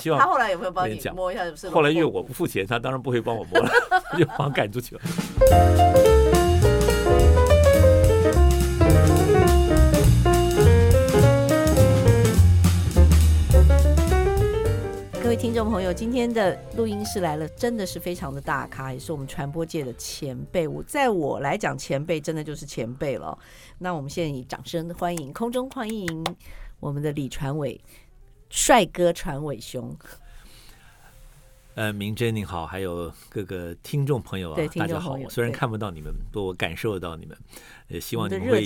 [0.00, 1.44] 希望他后来有没有帮你摸一下？
[1.56, 3.68] 是不后来因为我不付钱，他当然不会帮我摸了，
[4.12, 5.00] 他 就把我赶出去了。
[15.20, 20.68] 各位听众朋友，今天的录音室来了，真的是非常的大咖，也是我们传播界的前辈。
[20.68, 23.36] 我在我来讲，前辈真的就是前辈了。
[23.78, 26.24] 那我们现在以掌声欢迎，空中欢迎
[26.78, 27.80] 我们的李传伟。
[28.50, 29.96] 帅哥传伟兄，
[31.74, 35.16] 呃，明真你好，还有各个听众朋友啊，大家好。
[35.28, 37.36] 虽然看不到你们，不过我感受得到你们。
[37.88, 38.62] 也希望你们会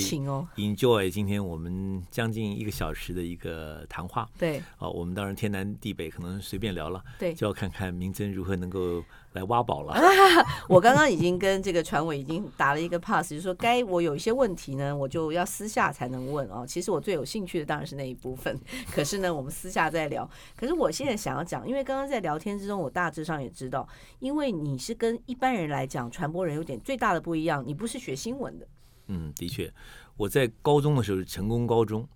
[0.56, 4.28] enjoy 今天我们将近一个小时的一个谈话。
[4.36, 7.02] 对，好，我们当然天南地北，可能随便聊了。
[7.18, 9.02] 对，就要看看明真如何能够
[9.34, 9.94] 来挖宝了。
[10.68, 16.64] 我刚刚已经跟这个船委已经打了一个 pass，就是说该我有一些问题呢，我就要私下才能问哦。
[16.66, 18.58] 其实我最有兴趣的当然是那一部分，
[18.90, 20.28] 可是呢，我们私下再聊。
[20.56, 23.86] 可是我现在想要讲，因为刚刚在聊天之中，我大致上也知道，
[24.18, 28.66] 因为你是跟一般人来讲，传播人有点最大的不一样，你不是学新闻的。
[29.08, 29.72] 嗯，的确，
[30.16, 32.08] 我在高中的时候是成功高中，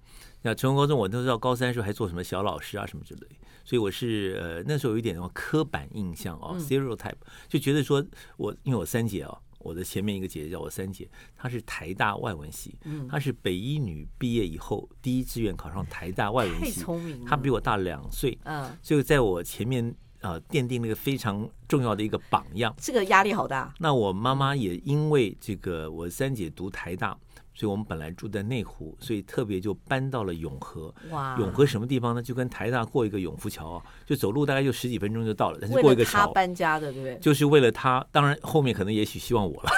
[0.43, 3.27] 那成功高中我都知道，高三的时候还做什么小老师啊什么之类，
[3.65, 7.17] 所以我是呃那时候有一点什么刻板印象哦，stereotype，
[7.49, 8.05] 就觉得说
[8.37, 12.79] 我因为我三姐啊，我的前面一个姐姐叫我三姐，她是台大外文系，
[13.09, 19.95] 她是北一女毕业以后第一志愿考上台大外文系，聪明她比我大两岁，嗯，所以在我前面。
[20.21, 23.73] 啊，奠定了一个非常重要的一个榜样，这个压力好大。
[23.79, 27.17] 那我妈妈也因为这个，我三姐读台大，
[27.55, 30.95] 所以我们本来住在内湖，所以特别就搬到了永和。
[31.11, 32.23] 哇，永和什么地方呢？
[32.23, 35.59] 就跟台大过一个永福桥啊，就走路大概就十几分钟就到了。
[35.61, 37.19] 但是过一个桥，他搬家的，对不对？
[37.19, 39.71] 就是为了他，当然后面可能也许希望我了，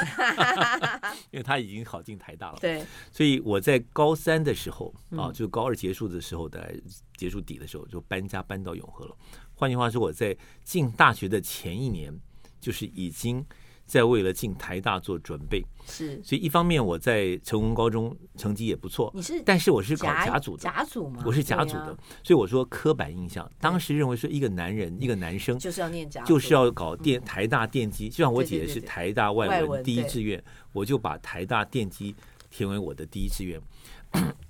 [1.30, 2.58] 因为他已经考进台大了。
[2.60, 6.74] 对，所以我在高三的时候啊，就高二结束的时候，大概
[7.16, 9.14] 结束底的时候就搬家搬到永和了。
[9.58, 12.16] 换句话说，我在进大学的前一年，
[12.60, 13.44] 就是已经
[13.84, 15.60] 在为了进台大做准备。
[15.84, 21.24] 是，所以一方面我在成功高中成绩也不错，你是，但是我是搞甲组的，甲组吗？
[21.26, 21.86] 我是甲组的，
[22.22, 30.40] 所以我说刻板印象，当时认为说一个男人，一个男生就是要念甲，就是要搞电台大电机，就像我姐姐是台大外文第一志愿，
[30.72, 32.14] 我就把台大电机
[32.48, 33.60] 填为我的第一志愿。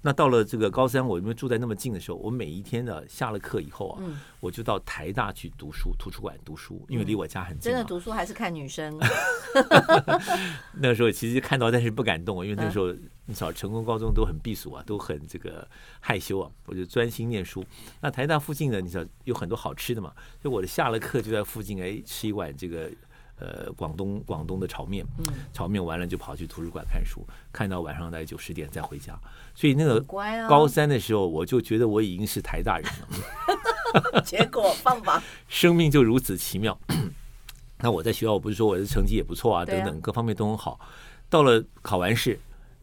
[0.01, 4.03] 那到了这个高三，我因为住在那么近的时候，我每一天呢下了课以后啊，
[4.39, 7.71] 我就到台大去读书，图书馆读书，因为离我家很近。
[7.71, 8.97] 真的读书还是看女生？
[10.81, 12.93] 那个时候其实看到，但是不敢动，因为那个时候
[13.27, 17.65] 你知道，成功高中都很避暑啊，都很这个害羞啊，我就专心念书。
[18.01, 22.89] 那台大附近呢，你知道有很多好吃的嘛，就我的下了课就在附近哎吃一碗这个。
[23.41, 25.07] 呃，广东广东的炒面，
[25.53, 29.17] 炒面完了就跑去图书馆看书，看到晚上大概九十点再回家。
[29.55, 30.01] 所以那个
[30.49, 34.21] 高三的时候，我就觉得我已经是台大人了。
[34.27, 36.79] 结果放榜，生命就如此奇妙。
[37.79, 40.81] 那我在学校，我不是说我的成绩也不错啊，等等各方面都很好。
[41.31, 42.41] 到了考完试，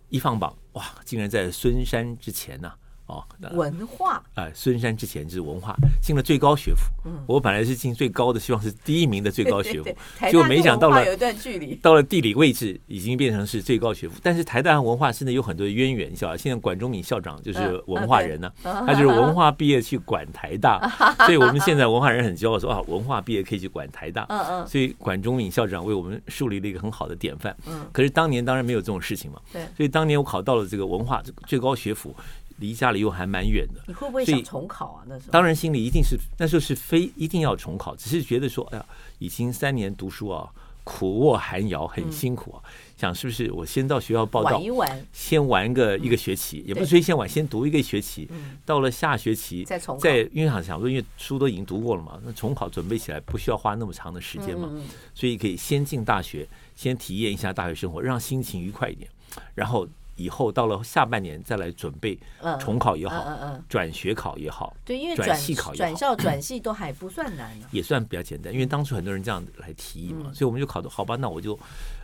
[0.09, 2.77] 一放榜，哇，竟然在孙山之前呢、啊。
[3.07, 6.81] 哦，文化哎，孙山之前就是文化，进了最高学府。
[7.05, 9.89] 嗯，我本来是进最高的，希望是第一名的最高学府，
[10.29, 14.19] 结果没想到了有一段距离，到了地理位置已经变成是最高学府。
[14.23, 20.79] 但是台大文化真的有很多渊源，你晓得，现在管中敏校长就是文化人呢、啊，他就是文化毕业去管台大，
[21.25, 24.25] 所以我们现在文化人很骄傲说啊，文化毕业可以去管台大。
[24.29, 27.55] 嗯嗯，所以管中敏校长为我们树立了一个很好的典范。
[27.67, 29.39] 嗯，可是当年当然没有这种事情嘛。
[29.53, 32.16] 对，所以当年我考到了这个文化最高学府。
[32.57, 35.03] 离家里又还蛮远的，你会不会想重考啊？
[35.07, 38.85] 那时候当然心里一定是那时候是非一定要重考，只是觉得说，哎呀，
[39.19, 40.49] 已经三年读书啊，
[40.83, 42.61] 苦卧寒窑，很辛苦啊。
[42.66, 50.01] 嗯、想是不是我先到学校报到，玩一玩，先玩个一个学期，嗯、也不是说先玩，先读一个学期，嗯、到了下学期再重考。
[50.01, 54.72] 再因为想想说，因为书都已经读过了嘛，那重考准备起来不需要花那么长的时间嘛，
[55.13, 59.09] 所以可以先进大学，先体验一下大学生活，让心情愉快一点，
[59.55, 59.85] 然后。
[60.15, 62.17] 以后到了下半年再来准备
[62.59, 68.53] 重考也好，嗯嗯嗯、转学考也好，对，因为转系考也好，转校转系都还不算难，也算比较简单。
[68.53, 71.57] 因为当初很多人这样来提议嘛，嗯、所以我们就考的好吧，那我就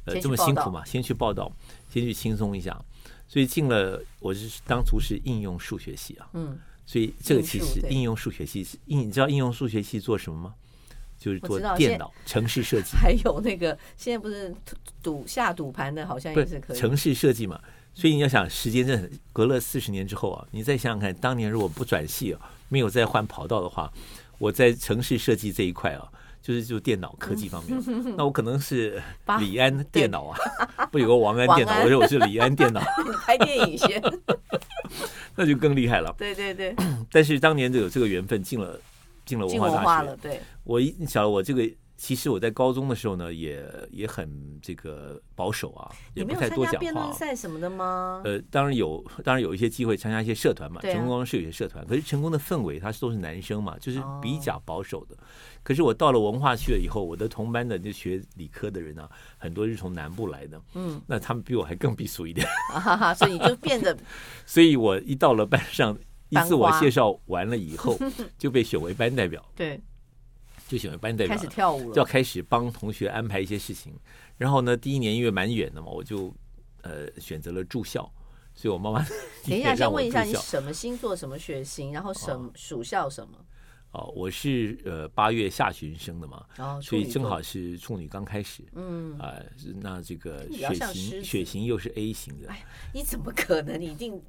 [0.05, 1.51] 呃这么辛苦嘛，先去报道，
[1.89, 2.77] 先去轻松一下。
[3.27, 10.53] 所以进了，我是当初是应用数学系啊，嗯，所以这个其实应用数学系是应，你知道应用数学系做什么吗？
[11.17, 14.51] 就是做电脑城市设计，还有那个现在不是
[15.03, 17.61] 赌下赌盘的，好像也是可以城市设计嘛。
[17.93, 22.39] 所以你要想，时间真的隔了四十年之后啊，你再想想看，当年如果不转系啊，
[22.69, 23.91] 没有再换跑道的话，
[24.39, 26.07] 我在城市设计这一块啊，
[26.41, 27.77] 就是就电脑科技方面，
[28.17, 29.01] 那我可能是
[29.39, 30.37] 李安电脑啊，
[30.91, 32.81] 不有个王安电脑，我说我是李安电脑，
[33.25, 34.01] 拍电影先，
[35.35, 36.13] 那就更厉害了。
[36.17, 36.75] 对对对。
[37.11, 38.79] 但是当年就有这个缘分进了
[39.25, 40.17] 进了文化大学。
[40.21, 41.69] 对，我一晓得我这个。
[42.01, 46.79] 其实我在高中的时候呢，也也很这个保守啊，也不太多讲话。
[46.79, 48.23] 辩论赛什么的吗？
[48.25, 50.81] 呃，当然有，当然有一些机会参加一些社团嘛。
[50.81, 50.81] 啊。
[50.81, 55.15] 成功高中是有些社团，可是成功的氛围，他都是男生嘛，就是比较保守的。
[55.61, 59.07] 可是我到了文化去了以后，我的同班的就学理科的人呢，
[59.37, 60.59] 很多是从南部来的。
[60.73, 60.99] 嗯。
[61.05, 62.47] 那他们比我还更避俗一点。
[62.73, 63.95] 哈哈，所以就变得。
[64.47, 65.95] 所以我一到了班上，
[66.29, 67.95] 一自我介绍完了以后，
[68.39, 69.45] 就被选为班代表。
[69.55, 69.79] 对。
[70.71, 73.93] 就喜欢班代表，开始跳舞了，就要开始帮同学安排一些事情。
[74.37, 76.33] 然后呢，第一年因为蛮远的嘛，我就
[76.83, 78.09] 呃选择了住校。
[78.53, 79.05] 所以我妈妈
[79.45, 83.37] 等一下，先问一下你什么星座、什么血型，然后什么属校什么？
[83.91, 88.63] 哦，我是呃八月下旬生的嘛，哦，所以正好是处女刚开始。
[88.73, 89.35] 嗯啊，
[89.81, 92.47] 那这个血型血型又是 A 型的。
[92.49, 92.63] 哎，
[92.93, 93.79] 你怎么可能？
[93.79, 94.21] 你一定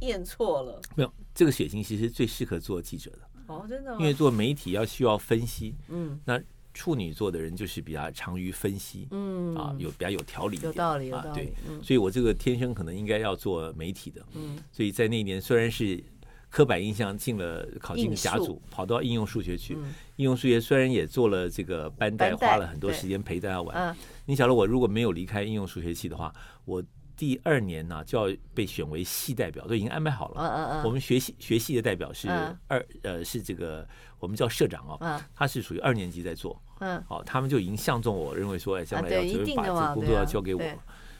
[0.00, 0.80] 验错了。
[0.96, 3.18] 没有，这个血型其实最适合做记者的。
[3.50, 6.40] 哦，真的，因为做媒体要需要分析，嗯，那
[6.72, 9.54] 处女座的人就是比较长于分析，嗯。
[9.56, 16.02] 啊，有比较有条理，有道理，有道理，啊，对，嗯，所以我这个天生可能应该要做媒体的，嗯，所以在那一年虽然是
[16.48, 19.74] 刻板印象进了考进甲组，跑到应用数学去，
[20.16, 23.96] 应用数学虽然也做了这个班代，花了很多时间陪大家玩，
[24.26, 26.32] 你晓得我如果没有离开应用数学系的话，
[26.64, 26.82] 我。
[27.20, 30.40] 第二年呢，就要被选为系代表，都已经安排好了。
[30.40, 30.84] 嗯嗯嗯。
[30.84, 32.30] 我们学系学系的代表是
[32.66, 33.86] 二呃，是这个
[34.18, 35.22] 我们叫社长哦。
[35.34, 36.58] 他是属于二年级在做。
[36.78, 37.04] 嗯。
[37.06, 40.62] 好，他们就已经相中我，认为说，哎，将来要准备把这个工作要交给我。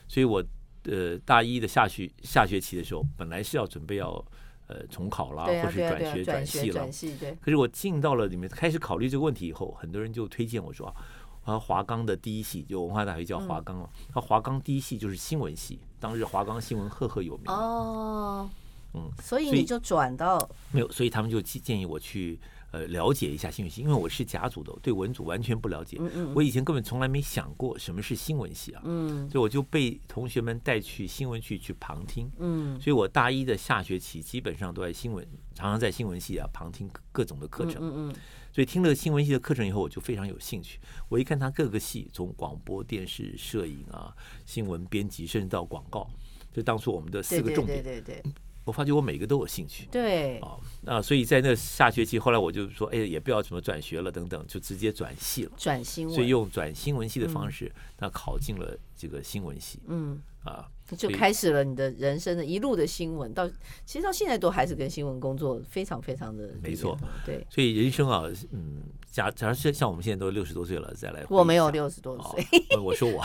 [0.08, 0.42] 所以我
[0.84, 4.24] 呃大一的下学下学期的时候，本来是要准备要
[4.68, 7.36] 呃重考啦，或是转学转系了。
[7.42, 10.96] 可是我进到了里面，开始考虑这个问题以后，很多人就推荐我说。
[11.42, 13.88] 啊，华冈的第一系就文化大学叫华冈了。
[14.12, 17.52] 他华冈第一系就是新闻系，当日华冈新闻赫赫有名。
[17.52, 18.48] 哦，
[18.94, 20.36] 嗯，所以你就转到
[20.72, 22.40] 没有，所以他们就建议我去
[22.72, 25.98] 呃了解一下新闻系，因为我是甲组的，对文组完全不了解。
[26.00, 28.82] 嗯嗯，我以前根本从来没想过什么是新闻系啊。
[28.84, 32.30] 嗯，所以我就被同学们带去新闻系去旁听。
[32.38, 37.76] 嗯，所以我大一的下学期基本上都在新闻，常常在新闻系啊旁听各种的课程。
[37.80, 38.14] 嗯嗯。
[38.52, 40.80] 所以听了新闻系的课程以后，我就非常有兴趣。
[41.08, 44.14] 我一看他各个系，从广播电视、摄影啊、
[44.44, 46.10] 新闻编辑，甚至到广告，
[46.52, 47.82] 就当初我们的四个重点。
[47.82, 48.32] 对对对，
[48.64, 49.86] 我发觉我每个都有兴趣。
[49.90, 50.38] 对。
[50.40, 55.52] 啊，那所以在那下学期，后来我就说，哎，也不要什么转学了等等，就直接转系了。
[55.56, 56.14] 转新闻。
[56.14, 59.78] 所以用转新闻系的方式，那考进了这个新闻系。
[59.86, 60.20] 嗯。
[60.42, 60.68] 啊。
[60.96, 63.48] 就开始了你的人生的一路的新闻，到
[63.84, 67.46] 其实到现在都还是跟新闻工作非常非常的没错，对。
[67.48, 72.44] 所以人生啊，嗯，假假如是像我们现在都六十多岁了，再来，我没有六十多岁，
[72.76, 73.22] 哦，我说我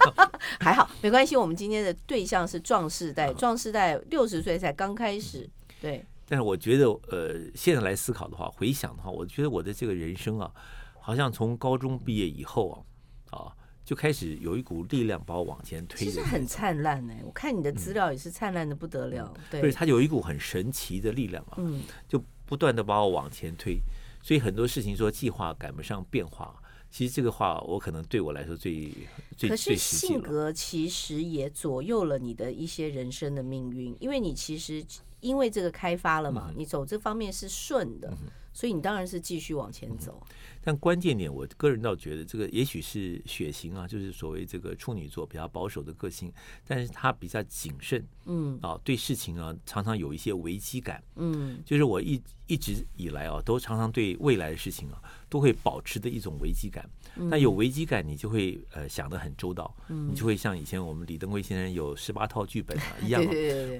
[0.60, 1.36] 还好，没关系。
[1.36, 5.48] 我们今天的对象是壮世代，壮世代六十岁才刚开始，
[5.80, 6.04] 对。
[6.28, 10.50] 但是我觉得，呃，现在来思考的话，回想的话，我觉得我的这个人生啊，
[10.98, 12.86] 好像从高中毕业以后
[13.30, 13.52] 啊，啊。
[13.92, 17.20] 就开始有一股力量把我往前推，其实很灿烂哎！
[17.26, 23.78] 我看你的资料也是灿烂的不得了，对，所以它有一股很神奇的力量啊，嗯，就不断的把我往前推。
[24.22, 26.58] 所以很多事情说计划赶不上变化，
[26.90, 28.90] 其实这个话我可能对我来说最
[29.36, 34.82] 最可是性格其实也左右了你的一些人生的命运，因为你其实
[35.20, 38.16] 因为这个开发了嘛，你走这方面是顺的，
[38.52, 40.20] 所以你当然是继续往前走。
[40.64, 46.32] 但关键点，我个人倒觉得这个也许是血型啊，就是所谓这个处女座比较保守的个性，
[46.66, 48.58] 但是他比较谨慎，嗯。
[48.62, 56.88] 啊，对事情啊常常有一些危机感，嗯，就是我一一直以来啊，都常常对未来的事情啊都会保持的一种危机感。
[57.14, 63.30] 那有危机感，你就会呃想得很周到，你就会像以前我们李登辉先生有十八套剧本啊 一样啊，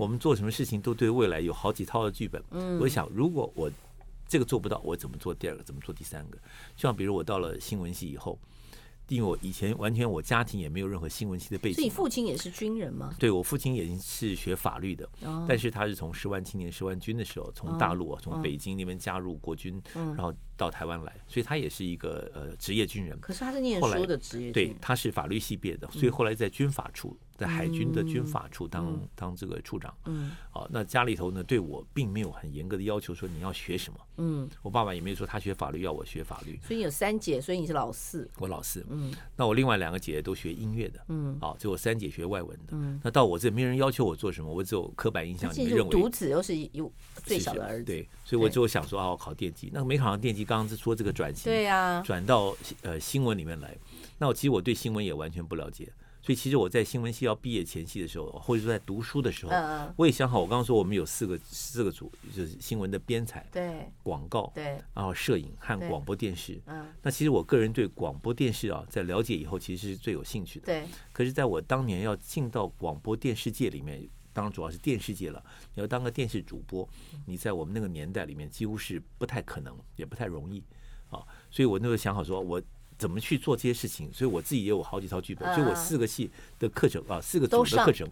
[0.00, 2.42] 我们做什么事情都对未来有好几套的剧本。
[2.80, 3.70] 我想如果我
[4.32, 5.62] 这个做不到，我怎么做第二个？
[5.62, 6.38] 怎么做第三个？
[6.74, 8.38] 像比如我到了新闻系以后，
[9.08, 11.74] 因为我以前完全我家庭也没有任何新闻系的背景。
[11.74, 13.14] 所以父亲也是军人吗？
[13.18, 23.20] 对，我父亲也是学法律的，哦、但是他是从十万青年、十万军的时候，从大陆啊，从北京那边加入国军，嗯、然后到台湾来，所以他也是一个呃职业军人。
[23.20, 27.10] 可是他是念书的职业，对，他是法律系毕业的，所以后来在军法处。
[27.10, 46.90] 嗯在海军的军法处当、嗯、当这个处长，嗯，好，那家里头呢对我并没有很严格的要求，说你要学什么，嗯，我爸爸也没有说他学法律要我学法律，所以有三姐，所以你是老四，我老四，嗯，那我另外两个姐姐都学音乐的，嗯，好，就我三姐学外文的，嗯，那到我这没人要求我做什么，我只有刻板印象里面认为独子又是有
[47.24, 53.76] 最小的儿子，对，所以我就想说啊，我考电机，那没考上电机，刚刚是说这个转型，对呀，转到呃新闻里面来，
[54.18, 55.92] 那我其实我对新闻也完全不了解。
[56.22, 59.52] 所以其实我在新闻系要毕业前夕的时候，或者说在读书的时候，
[59.96, 66.62] 我也想好，我刚刚说我们有四个四个组，就是新闻的编采、对广告、对，然后摄影和广播电视。
[66.66, 70.66] 嗯，那其实我个人对广播电视啊，在了解以后，其实是最有兴趣的。
[70.66, 70.86] 对。
[71.12, 75.44] 可是，在我当年要进到广播电视界里面，当然主要是电视界了。
[75.74, 76.88] 你要当个电视主播，
[77.26, 80.62] 你在我们那个年代里面几乎是不太可能，也不太容易
[81.10, 81.18] 啊。
[81.50, 82.62] 所以我那时候想好说，我。
[83.02, 84.08] 怎么去做这些事情？
[84.12, 86.30] 所以我自己也有好几套剧本，所以我四个系
[86.60, 88.08] 的课程啊，四个组的课程，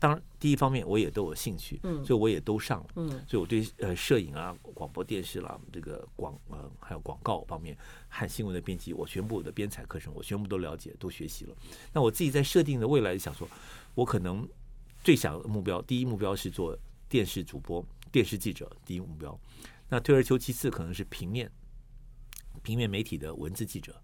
[0.00, 2.88] 当然第一方面我也都有兴趣，所以我也都上了。
[3.28, 11.54] 所以我对呃摄影啊、广播电视啦、这个广呃还有广告方面和新闻的编辑，我全部的编采课程我全部都了解，都学习了。
[11.92, 13.48] 那我自己在设定的未来想说，
[13.94, 14.48] 我可能
[15.04, 16.76] 最想的目标，第一目标是做
[17.08, 19.38] 电视主播、电视记者，第一目标。
[19.88, 21.48] 那退而求其次，可能是平面
[22.62, 24.01] 平面媒体的文字记者。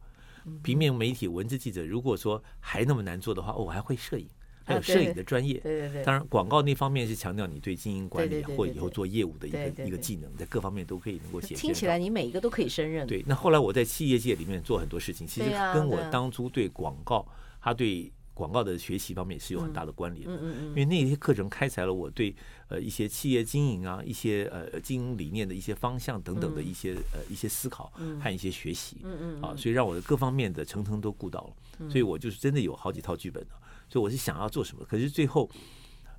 [0.63, 4.29] 平面媒体文字记者，如果说还那么难做的话，哦，我还会摄影，
[4.65, 5.55] 还有摄影的专业。
[5.61, 6.05] 对对对。
[6.05, 11.55] 当然，广告那方面是强调你对经营管理或以后做业务的一个一个技能，在各方面都可以能够写。
[11.55, 13.07] 听起来你每一个都可以胜任。
[13.07, 17.27] 对，那后来我在企业界里面做很多事情，其实跟我当初对广告，
[17.61, 18.13] 他对。
[18.39, 20.33] 广告的学习方面是有很大的关联的，
[20.69, 22.33] 因为那些课程开采了我对
[22.69, 27.93] 呃一些企业经营啊、一些呃经营理念的一些方向等等的一些呃一些思考
[28.23, 33.51] 和一些学习，嗯嗯，啊，所以让我的各方面的层层都顾到了，所以我就是真的有好几套剧本的，
[33.89, 35.51] 所以我是想要做什么，可是最后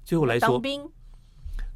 [0.04, 0.60] 最后来说，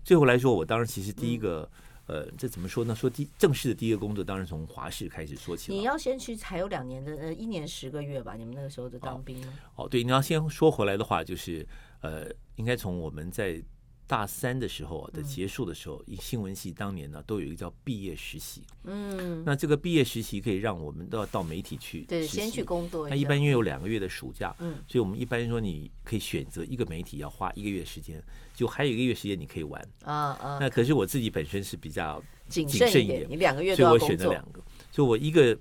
[0.04, 1.72] 最后来说，我当时其实第一个。
[2.06, 2.96] 呃，这怎么说呢？
[2.96, 5.74] 说第正式的第一个工作，当然从华视开始说起。
[5.74, 8.36] 你要先去，才有两年的，呃，一年十个月吧？
[8.36, 9.54] 你们那个时候的当兵呢？
[9.76, 11.68] 哦，对，你要先说回来的话，就是
[12.02, 13.62] 呃，应该从我们在。
[14.06, 18.62] 大三的时候的结束的时候，新闻系当年呢都有一个叫毕业实习。
[18.84, 23.08] 嗯，那这个毕业实习可以让我们都要到媒体去，对，先去工作。
[23.10, 28.22] 那一般因为有两个月的暑假，嗯，所以我们一般说你可以选择一个媒体要花一个月时间，
[28.54, 29.82] 就还有一个月时间你可以玩。
[30.04, 30.58] 啊啊。
[30.60, 35.58] 那可是我自己本身是比较谨慎一点，你两个月所以我选择两个，所以我一个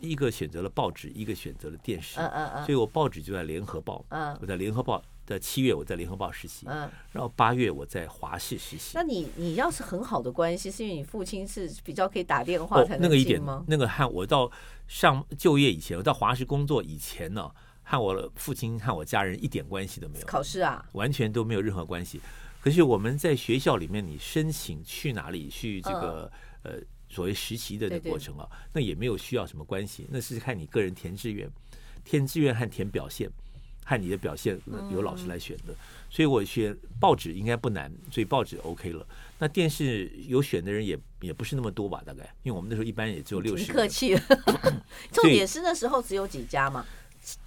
[0.00, 2.20] 一个选择了报纸，一个选择了电视。
[2.20, 2.66] 嗯嗯嗯。
[2.66, 4.04] 所以我报纸就在联合报。
[4.10, 5.02] 嗯，我在联合报。
[5.26, 8.92] 在七月我在联合报实习，嗯，然后八月我在华视实习。
[8.94, 13.64] 那你你要是很好的关系，是因为你父亲是比较可以打电话才能那个一点吗？
[13.66, 14.48] 那个和我到
[14.86, 17.50] 上就业以前，我到华视工作以前呢，
[17.82, 20.26] 和我父亲和我家人一点关系都没有。
[20.26, 22.20] 考试啊，完全都没有任何关系。
[22.60, 26.30] 可是我们在学校里面，你申请去哪里去这个、
[26.62, 31.48] 嗯、呃所谓实习的那过程啊，对对，那也没有需要什么关系，那是看你个人填志愿，
[32.04, 33.30] 填志愿和填表现。
[33.86, 35.72] 看你的表现，由老师来选的，
[36.10, 39.06] 所以我选报纸应该不难，所以报纸 OK 了。
[39.38, 42.02] 那电视有选的人也也不是那么多吧？
[42.04, 43.72] 大概，因为我们那时候一般也只有六十。
[43.72, 44.22] 客气了，
[45.12, 46.84] 重点是那时候只有几家嘛，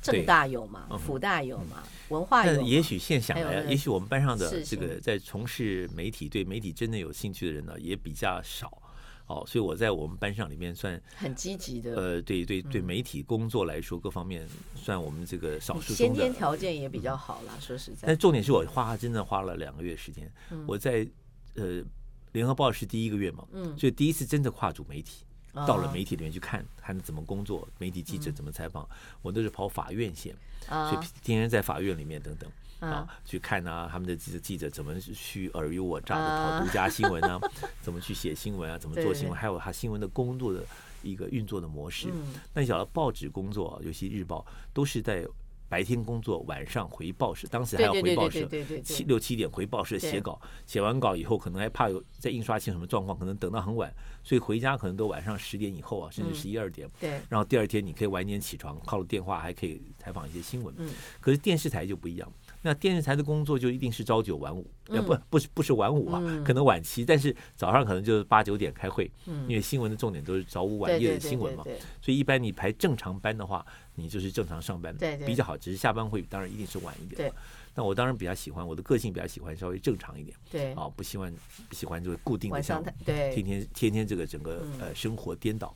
[0.02, 2.62] 正大有嘛，辅大有嘛，文化有。
[2.62, 8.82] 也许现想来，也许我们班上的这个在从事媒体、对媒体真的有兴趣的人呢，也比较少。
[9.30, 11.96] 哦，所以我在我们班上里面算很积极的。
[11.96, 15.94] 呃，对对对，媒体工作来说，各方面算我们这个少数。
[15.94, 18.08] 先天条件也比较好啦，说实在。
[18.08, 20.32] 但重点是我花真的花了两个月时间。
[20.66, 21.08] 我在
[21.54, 21.84] 呃
[22.32, 28.90] 联合报是第一个月嘛，所以第一次真的跨组媒体，到了媒体里面去看，看怎么工作，媒体记者怎么采访，
[29.22, 30.36] 我都是跑法院线，
[30.68, 32.50] 所以天天在法院里面等等。
[32.80, 37.40] 啊，去看啊，他们的记者记者怎么去尔虞我诈的跑独家新闻啊，
[37.82, 40.64] 怎么去写新闻啊，怎么做新闻，还有他新闻的工作的
[41.04, 42.08] 一个运作的模式。
[42.54, 45.28] 那你晓得报纸工作，尤其日报，都是在
[45.68, 47.48] 白天工作，晚上回报社。
[47.48, 48.50] 当时还要回报社，
[48.84, 53.94] 七六七点回报社写稿，写完稿以后，可能还怕有在印刷前什么状况，可能等到很晚，
[54.24, 56.90] 所以回家可能都晚上十点以后啊，甚至十一二点。
[57.00, 57.22] 对。
[57.30, 60.74] 然后第二天你可以晚点起床，靠了电话还可以采访一些新闻。
[60.80, 60.90] 嗯。
[61.22, 62.34] 可是电视台就不一样。
[62.62, 71.64] 那电视台的工作就一定是朝九晚五，要不不是不是晚五啊，可能晚七，但是早上可能就是八九点开会，因为新闻的重点都是早午晚夜的新闻嘛，
[72.02, 74.94] 所以一般你排正常班的话，你就是正常上班
[75.26, 77.32] 比较好，只是下班会当然一定是晚一点。
[77.76, 80.74] 那我当然比较喜欢，我的个性比较喜欢稍微正常一点，对。
[80.74, 81.34] 啊，不喜欢
[81.70, 85.74] 不喜欢就是固定的像天天天天这个整个呃生活颠倒。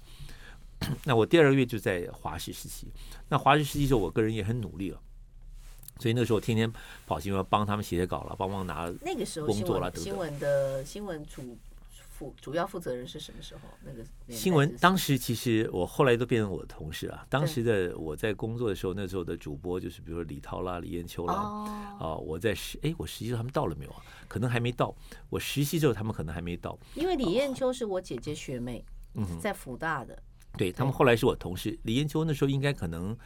[1.06, 2.88] 那我第二个月就在华视实习，
[3.30, 5.00] 那华视实习的时候，我个人也很努力了。
[6.04, 6.70] 所以那时候天天
[7.08, 9.90] 跑新闻，帮他们写写稿了，帮忙拿那个时候工作了。
[9.96, 11.58] 新闻的新闻主
[11.96, 13.62] 负主要负责人是什么时候？
[13.86, 17.26] 那个新闻当时其实我后来都变成我的同事啊。
[17.30, 21.36] 当时的我在工作的时候，那时候的主播就是比如说李涛啦、李艳秋啦。
[22.02, 24.04] 啊，我在实哎，我实习时候他们到了没有啊？
[24.28, 24.94] 可能还没到。
[25.30, 26.78] 我实习之后他们可能还没到。
[26.96, 28.84] 因为李艳秋是我姐姐学妹，
[29.14, 30.22] 嗯，在福大的。
[30.58, 33.18] 对他们后来是我同事，李彦秋那时候应该可能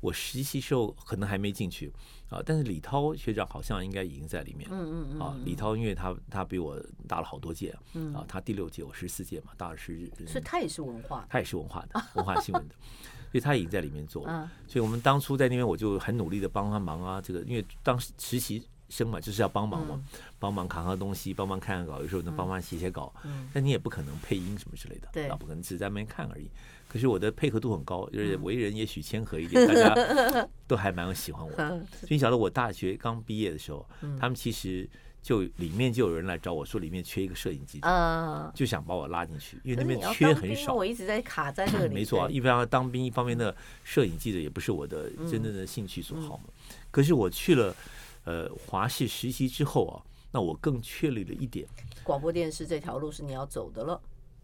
[0.00, 1.92] 我实习时候可能还没进去
[2.30, 4.68] 啊，但是李涛学长好像应该已经在里面。
[4.70, 5.20] 嗯嗯嗯。
[5.20, 7.76] 啊，李涛因为他他比我大了好多届
[8.14, 10.08] 啊，他第六届我十四届嘛，大了十日。
[10.26, 12.74] 所以他也是文化，他也是文化的，文化新闻的。
[13.30, 14.24] 所以他已经在里面做，
[14.66, 17.20] 所以我们当初在那边我就很努力的帮他忙啊。
[17.20, 20.00] 这个因为当时实习生嘛，就是要帮忙嘛，
[20.38, 23.12] 帮忙扛扛东西，帮忙看看稿，有时候能帮忙写写稿。
[23.52, 26.50] 但你也不可能配音什么之类的，对，不可能只在那边看而已。
[26.88, 31.68] 可是我的配合度很高，就是为人也许谦和一点，大家 都还蛮喜欢我的。
[31.90, 33.86] 所以你晓得我大学刚毕业的时候，
[34.18, 34.88] 他们其实。
[35.20, 40.72] 就里面就有人来找我说，里面缺一个摄影记者，嗯，就想把我拉进去，因为那边缺很少。
[40.72, 41.92] 我一直在卡在这里。
[41.92, 46.44] 没错啊，一方面当兵，一方面的摄影记者也不是我的真正的兴趣所好嘛。
[46.90, 47.74] 可是我去了
[48.28, 49.94] 呃华视实习之后啊，
[50.30, 51.66] 那我更确立了一点，
[52.04, 54.00] 广播电视这条路是你要走的了。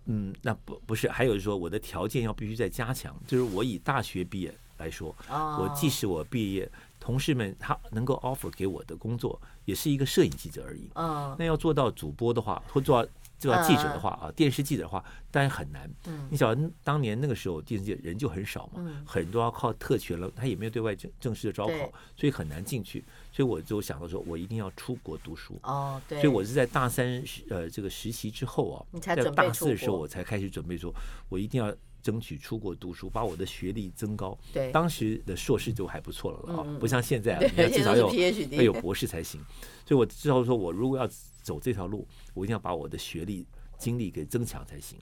[0.06, 6.70] 嗯，那不不是，还有说我的条件要必须再加强，就是我以大学毕业来说，我即使我毕业。
[7.04, 10.88] 同事们，他能够 offer 给我的工作，也是一个摄影记者而已。
[10.94, 15.90] 嗯，那要做到主播的话，或做到做到记者的话啊，电视记者的话，当然很难。
[16.06, 23.04] 嗯，你晓得当年那个时候电视界人就很少嘛，很多要靠特权了，他也没有对外正正式的招考，所以很难进去。
[23.34, 25.58] 所以我就想到说，我一定要出国读书。
[25.64, 26.20] 哦，对。
[26.20, 30.94] 所以我是在大三呃这个实习之后啊，在大四的时候我才开始准备说，
[31.28, 31.74] 我一定要。
[32.04, 34.38] 争取出国读书，把我的学历增高。
[34.52, 39.40] 对，当时的硕士就还不错了不像现在，你要至少要要有博士才行。
[39.86, 41.08] 所以我至少说，我如果要
[41.40, 43.46] 走这条路，我一定要把我的学历、
[43.78, 44.98] 经历给增强才行。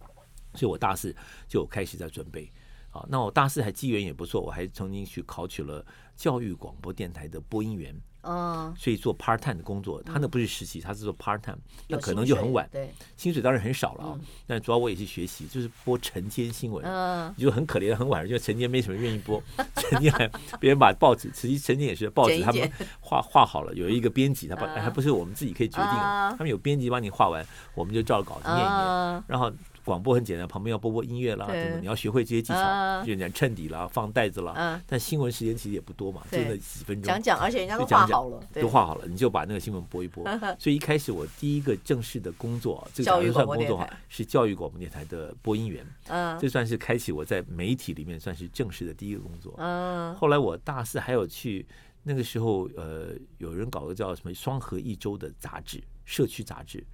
[0.56, 1.14] 所以我大四
[1.46, 2.50] 就开始在准备
[2.90, 3.04] 啊。
[3.08, 5.84] 那我大四还机缘也不错，我还曾经去考取了
[6.16, 7.94] 教育广播电台的播音员。
[8.22, 14.20] 嗯，所以做 part time 的工作，他那不是实习，他是做 part time，那可能就很晚，对，薪水当然很少了啊。
[14.44, 19.40] 但主要我也去学习，就是播晨间新闻，嗯，就很可怜，很晚，因为晨间没什么愿意播，
[19.76, 20.28] 晨间还
[20.58, 29.50] 别人把报纸，其实际晨间也是报纸，他们画画好了，有一个编辑，他把还不是我们自己可以决定，他们有编辑帮你画完，我们就照稿子念一念，然后。
[29.88, 34.78] 广播很简单，旁边要播播音乐啦，对你要学会这些技巧，就讲衬底啦、放袋子啦。
[34.86, 37.04] 但新闻时间其实也不多嘛，就那几分钟。
[37.04, 40.22] 讲讲，而且人家都画好了，都画好了，你就把那个新闻播一播。
[40.60, 45.86] 所以一开始我第一个正式的工作，这个也算工作哈，是教育广播电台的播音员。
[46.08, 49.54] 嗯，这算是开启我在媒体里面算是正式的第一个工作。
[49.56, 51.66] 嗯，后来我大四还有去
[52.02, 56.84] 那个时候，呃，有人搞个叫什么“双河一周”的杂志，社区杂志，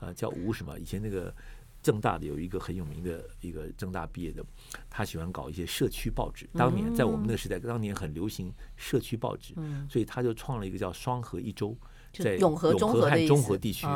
[0.00, 0.78] 呃，叫吴什么？
[0.78, 1.34] 以前那个。
[1.82, 4.44] 政大的有一个很有名的一个政大毕业的，
[4.88, 6.48] 他喜欢搞一些社区报纸。
[6.54, 9.54] 当年在我们那个时代，当年很流行社区报纸，
[9.90, 11.76] 所以他就创了一个叫“双河一周”，
[12.14, 13.86] 在永和、中和和中和地区。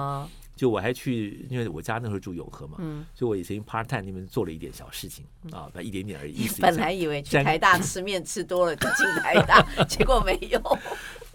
[0.57, 2.79] 就我还去，因为我家那时候住永和嘛，
[3.15, 5.23] 所以我也曾经 part time 那边做了一点小事情
[5.53, 6.49] 啊，那一点点而已。
[6.59, 10.59] 本来以为去台大吃面吃多了就进台大， 结果没有。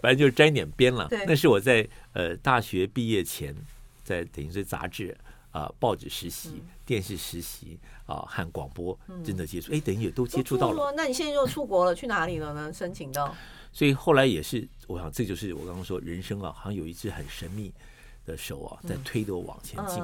[0.00, 1.08] 反正就是沾点边了。
[1.24, 3.54] 那是我在呃大学毕业前，
[4.02, 5.16] 在等于是杂志。
[5.52, 10.92] 啊，报纸实习、电视实习啊，和广播真的接触，哎，等于也都接触到了。
[10.96, 12.72] 那你现在又出国了，去哪里了呢？
[12.72, 13.34] 申请到？
[13.72, 17.72] 所以后来也是，我想这就是我刚刚说人生啊，好像有一只很神秘
[18.26, 20.02] 的手啊，在推着我往前进。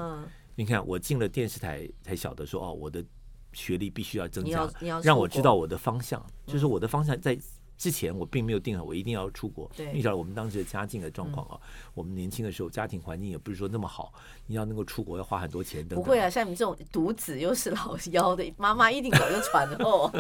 [0.54, 3.04] 你看，我进了电视台，才晓得说，哦，我的
[3.52, 4.70] 学历必须要增加，
[5.02, 7.38] 让我知道我的方向，就是我的方向在。
[7.78, 9.70] 之前我并没有定好，我一定要出国。
[9.76, 11.58] 对，你知道我们当时的家境的状况啊，
[11.94, 14.12] 我们年轻的时候家庭环境也不是说那么好，
[14.46, 15.86] 你要能够出国要花很多钱。
[15.86, 20.12] 不会啊，像你这种独子又是老幺的妈妈，一定早就传后。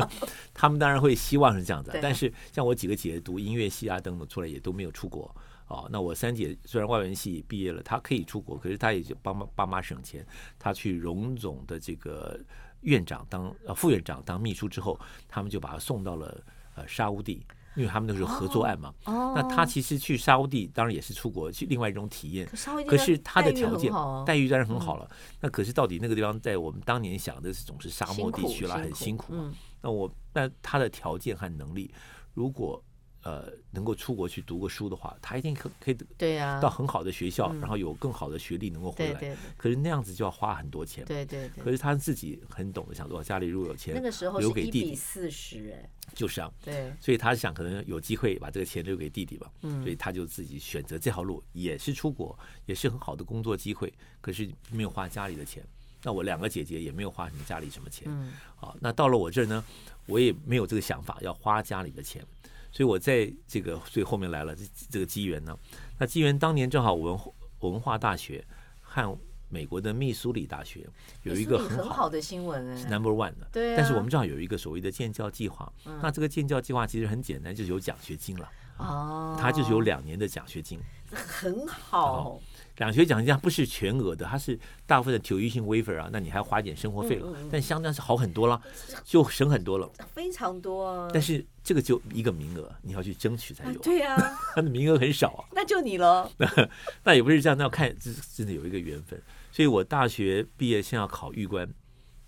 [0.54, 5.34] 他们当然会希望是这样子，但是像我几个姐姐读音乐系啊等等出来也都没有出国
[5.66, 5.84] 啊。
[5.90, 10.24] 那我三姐虽然外文系毕业了，她可以出国，可是她也就帮爸妈省钱。
[10.60, 12.38] 她去荣总的这个
[12.82, 14.96] 院长当呃副院长当秘书之后，
[15.28, 16.40] 他们就把她送到了。
[16.78, 18.94] 呃，沙乌地，因为他们那时候合作案嘛。
[19.04, 19.32] 哦。
[19.34, 22.46] 那他其实去沙乌地，当然也是出国去另外一种体验。
[22.86, 23.92] 可是他的条件
[24.24, 25.10] 待遇当然很好了。
[25.40, 29.52] 那可是到底那个地方，在我们当年想的是总是沙漠地区啦，很辛苦嘛。
[29.82, 31.92] 那我那他的条件和能力，
[32.34, 32.82] 如果。
[33.28, 39.36] 呃，能够出国去读个书的话，他一定可可以对呀，到很好的学校，然后有更好的学历能够回来。
[39.54, 41.04] 可是那样子就要花很多钱。
[41.04, 41.50] 对对。
[41.62, 46.50] 可是他自己很懂得想说，家里如果有钱，那个时候留给弟弟四十哎，就是啊。
[46.64, 46.90] 对。
[47.02, 49.52] 所以他想可能有机会把这个钱留给弟弟吧。
[49.60, 49.82] 嗯。
[49.82, 53.92] 所以他就自己选择这条路，也是出国，也是很好的工作机会。
[54.22, 55.62] 可是没有花家里的钱。
[56.02, 58.04] 那我两个姐姐也没有花什么家里什么钱。
[58.08, 58.32] 嗯。
[58.56, 59.62] 好，那到了我这儿呢，
[60.06, 62.24] 我也没有这个想法要花家里的钱。
[62.70, 65.56] 所以我在这个最后面来了这这个机缘呢，
[65.98, 67.18] 那机缘当年正好文
[67.60, 68.44] 文化大学
[68.80, 70.86] 和美国的密苏里大学
[71.22, 73.48] 有一个很好的新闻是，Number One 的。
[73.50, 78.48] 对，但是我们正好有一个所谓的建教计划，那这个建教计划其实很简单，就是有奖学金了。
[78.76, 80.78] 哦，他就是有两年的奖学金，
[81.10, 82.38] 很好。
[82.78, 88.60] 两学奖学金不是全额的，它是大部分的 tuition waiver 啊，那你还要花点生活费了，嗯嗯、但相当是好很多了，
[89.04, 91.08] 就省很多了，非常多啊。
[91.12, 93.70] 但是这个就一个名额，你要去争取才有。
[93.70, 95.44] 啊对呀、啊， 他的名额很少啊。
[95.52, 96.30] 那就你了。
[97.04, 99.20] 那也不是这样，那要看这真的有一个缘分。
[99.50, 101.66] 所以我大学毕业先要考预官，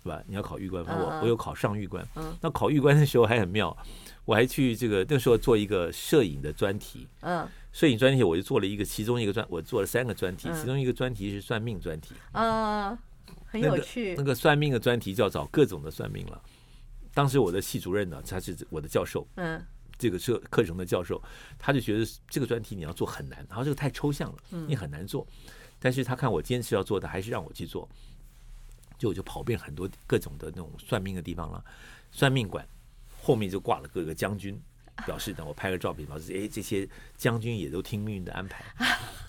[0.03, 0.21] 是吧？
[0.27, 1.21] 你要考预官，我、uh.
[1.21, 2.03] 我有考上预官。
[2.15, 2.23] Uh.
[2.41, 3.75] 那考预官的时候还很妙，
[4.25, 7.07] 我还去这个那时候做一个摄影的专题。
[7.21, 7.47] 嗯、uh。
[7.71, 12.13] 摄影专题，我就做了一个，其中一个专，我做了三个专题，其中一个专题是算命专题。
[12.33, 12.97] 嗯，
[13.45, 14.09] 很有趣。
[14.09, 16.41] 那个、那个算命的专题就要找各种的算命了。
[17.13, 19.65] 当时我的系主任呢，他是我的教授，嗯，
[19.97, 21.21] 这个课课程的教授，
[21.57, 25.25] 他就觉得这个专题你要做很难，然后这个太抽象了，你很难做。
[25.79, 27.87] 但是他看我坚持要做的，还是让我去做。
[28.97, 31.63] 就我就跑遍很多各种的那种算命的地方了，
[32.11, 32.67] 算命馆
[33.21, 34.59] 后面就挂了各个将军。
[35.05, 38.63] 表示等我拍个照片，表示哎，这些将军也都听命运的安排。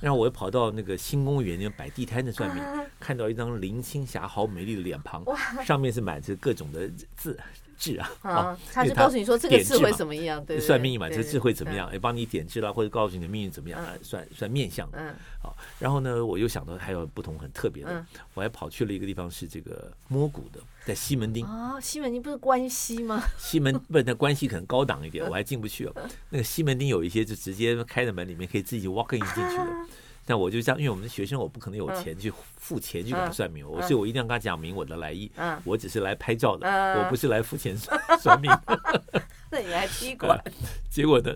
[0.02, 2.62] 然后我又跑到那个新公园那摆地摊的算命，
[3.00, 5.24] 看到一张林青霞好美丽的脸庞，
[5.64, 7.38] 上面是满着各种的字。
[7.83, 10.42] 智啊，啊，他是告诉你说这个字会怎么样？
[10.45, 11.92] 对，算命嘛，这个字会怎么样？
[11.92, 13.92] 也，帮你点痣啦，或者告诉你的命运怎么样啊？
[14.03, 14.88] 算算面相。
[14.92, 15.57] 嗯，好。
[15.81, 21.45] 然后呢，我又想到还有不同很特别的，我还跑去了一个地方，是这个摸骨的，在西门町。
[21.45, 23.21] 啊，西门町不是关西吗？
[23.37, 25.92] 西门不是，那关西可能高档一点，我还进不去哦。
[26.31, 29.87] 那个西门町有一些就直接开的门，里面可以自己 walk in 进去的。
[30.24, 35.30] 但我就这样，因为我们的学生，我不可能有钱去付钱去给他算命，我所以我一定要跟他讲明我的来意。
[35.64, 37.76] 我只是来拍照的，我不是来付钱
[38.20, 38.50] 算命。
[39.50, 40.38] 那你还踢馆？
[40.88, 41.30] 结果呢，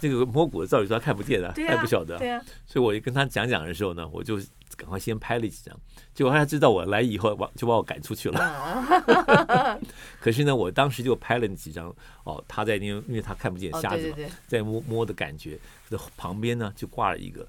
[0.00, 2.18] 这个摸骨的照理说他看不见的，他也不晓得。
[2.18, 2.42] 对啊。
[2.66, 4.36] 所以我就跟他讲讲的时候呢，我就
[4.76, 5.78] 赶快先拍了几张。
[6.12, 9.78] 结果他知道我来以后，把就把我赶出去了。
[10.18, 11.94] 可是呢，我当时就拍了那几张。
[12.24, 14.16] 哦，他在因为因为他看不见瞎子嘛，
[14.48, 15.56] 在摸摸的感觉
[15.90, 17.46] 的旁边呢，就挂了一个。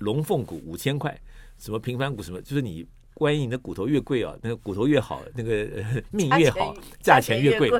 [0.00, 1.18] 龙凤骨五千块，
[1.56, 5.66] 什么平凡骨什么，就是你关于你的骨头越贵啊，那个骨头越好，那个
[6.10, 7.70] 命越好，价钱越贵。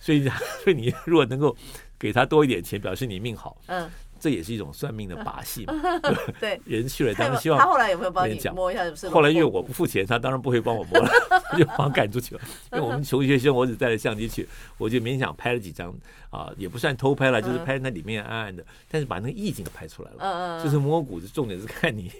[0.00, 0.28] 所以，
[0.62, 1.56] 所以你如果能够
[1.98, 3.56] 给他多一点钱，表示你命好。
[3.66, 3.88] 嗯。
[4.18, 5.74] 这也是一种算命的把戏嘛。
[6.40, 7.60] 对，人去了当然希望。
[7.60, 8.82] 他后来有没有帮你摸一下？
[8.96, 11.10] 是后来因为我不付钱，他当然不会帮我摸了，
[11.58, 12.40] 就把我赶出去了。
[12.72, 15.94] 因为我们穷学生，我只带着相机去，我就勉强拍了几张
[16.36, 20.16] 啊，也不算偷拍了，就是拍那里面暗暗的，但是把那个意境都拍出来了。
[20.18, 20.64] 嗯嗯。
[20.64, 22.12] 就是摸骨子重点是看你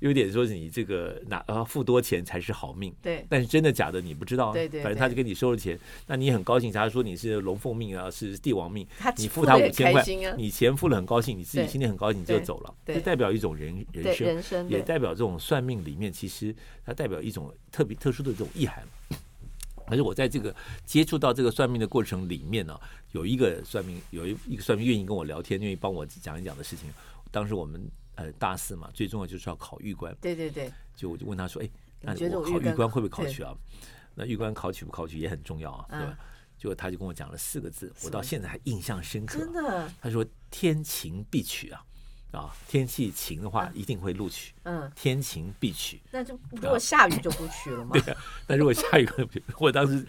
[0.00, 2.94] 有点说是你这个哪呃付多钱才是好命。
[3.00, 3.24] 对。
[3.30, 4.52] 但是真的假的你不知道。
[4.52, 4.82] 对对。
[4.82, 6.70] 反正他就给你收了钱，那你很高兴。
[6.70, 10.04] 假如说你是龙凤命啊，是帝王命，你付他五千块，
[10.36, 11.38] 你钱付了很高兴。
[11.38, 16.54] 你自己心里很高兴，你就走了，这代表一种人人生，也代表这种算命里面，其实
[16.84, 18.84] 它代表一种特别特殊的这种意涵。
[19.86, 22.78] 可是我在这个接触到这个算命的过程里面呢，
[23.12, 26.88] 有一个算命，有一一个算命愿意跟我聊天，愿意帮我讲一讲的事情。
[27.30, 27.82] 当时我们
[28.14, 30.14] 呃大四嘛，最重要就是要考玉官。
[30.20, 30.70] 对对对。
[30.94, 31.68] 就我就问他说：“哎，
[32.00, 33.54] 那我考玉官会不会考取啊？
[34.14, 36.18] 那玉官考取不考取也很重要啊，对吧？”
[36.58, 39.38] 结果他就跟我讲了四个字，我到现在还印象深刻。
[39.38, 41.84] 真的，他说：“天晴必取啊，
[42.32, 44.52] 啊，天气晴的话一定会录取。
[44.64, 46.00] 嗯，天晴必取。
[46.10, 47.92] 那就如果下雨就不取了吗？
[48.04, 49.08] 对啊，那如果下雨，
[49.58, 50.04] 我当时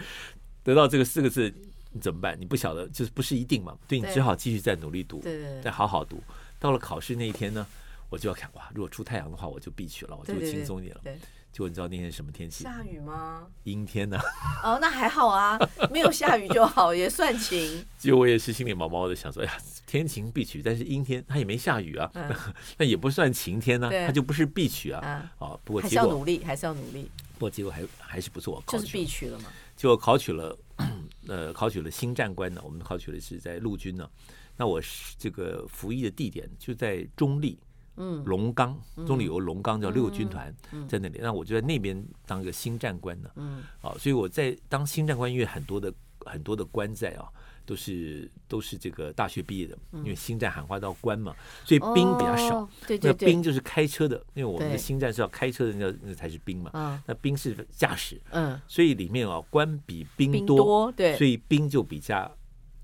[0.64, 1.54] 得到这个四个字，
[1.92, 2.36] 你怎么办？
[2.40, 3.78] 你不晓得，就是不是一定嘛？
[3.88, 6.24] 对，你只好继续再努力读，对对，再好好读。
[6.60, 7.68] 到了考试那一天呢，
[8.10, 11.02] 我就要看哇，如果出太阳的话，我就必取了，我就轻松一点了。
[11.04, 11.18] 对。”
[11.54, 12.63] 就你知道那天什么天气？
[12.63, 13.48] 下雨吗？
[13.63, 14.20] 阴天呢？
[14.63, 15.58] 哦，那还好啊，
[15.94, 17.86] 没有下雨就好，也算晴。
[18.00, 22.12] 就我也是心里毛毛的想说，哎呀，天晴必取，但是阴天它也没下雨啊，
[22.76, 25.30] 那也不算晴天呢，它就不是必取啊。
[25.38, 27.10] 啊，不过还是要努力，还是要努力。
[27.36, 29.46] 不过结果还还是不错，就是必取了嘛。
[29.78, 30.58] 就考取了，
[31.28, 32.60] 呃，考取了新战官呢。
[32.63, 34.10] 我们考取的是在陆军呢。
[34.58, 37.58] 那我是这个服役的地点就在中坜。
[37.96, 40.54] 嗯，龙岗，中里有个龙岗叫六军团，
[40.88, 41.20] 在那里。
[41.22, 43.30] 那我就在那边当一个新战官呢。
[43.36, 45.94] 嗯，啊，所以我在当新战官，因为很多的
[46.26, 47.30] 很多的官在啊，
[47.66, 52.68] 都是都是这个大学毕业的，因为新战喊话到官嘛，所以兵比较少。
[52.88, 56.72] 对对对，那兵就是开车的，因为我们的新战是要开车的，那那才是兵嘛。
[56.74, 58.20] 嗯，那兵是驾驶。
[58.32, 62.36] 嗯，所以里面啊，官比兵多，对，所以兵就比较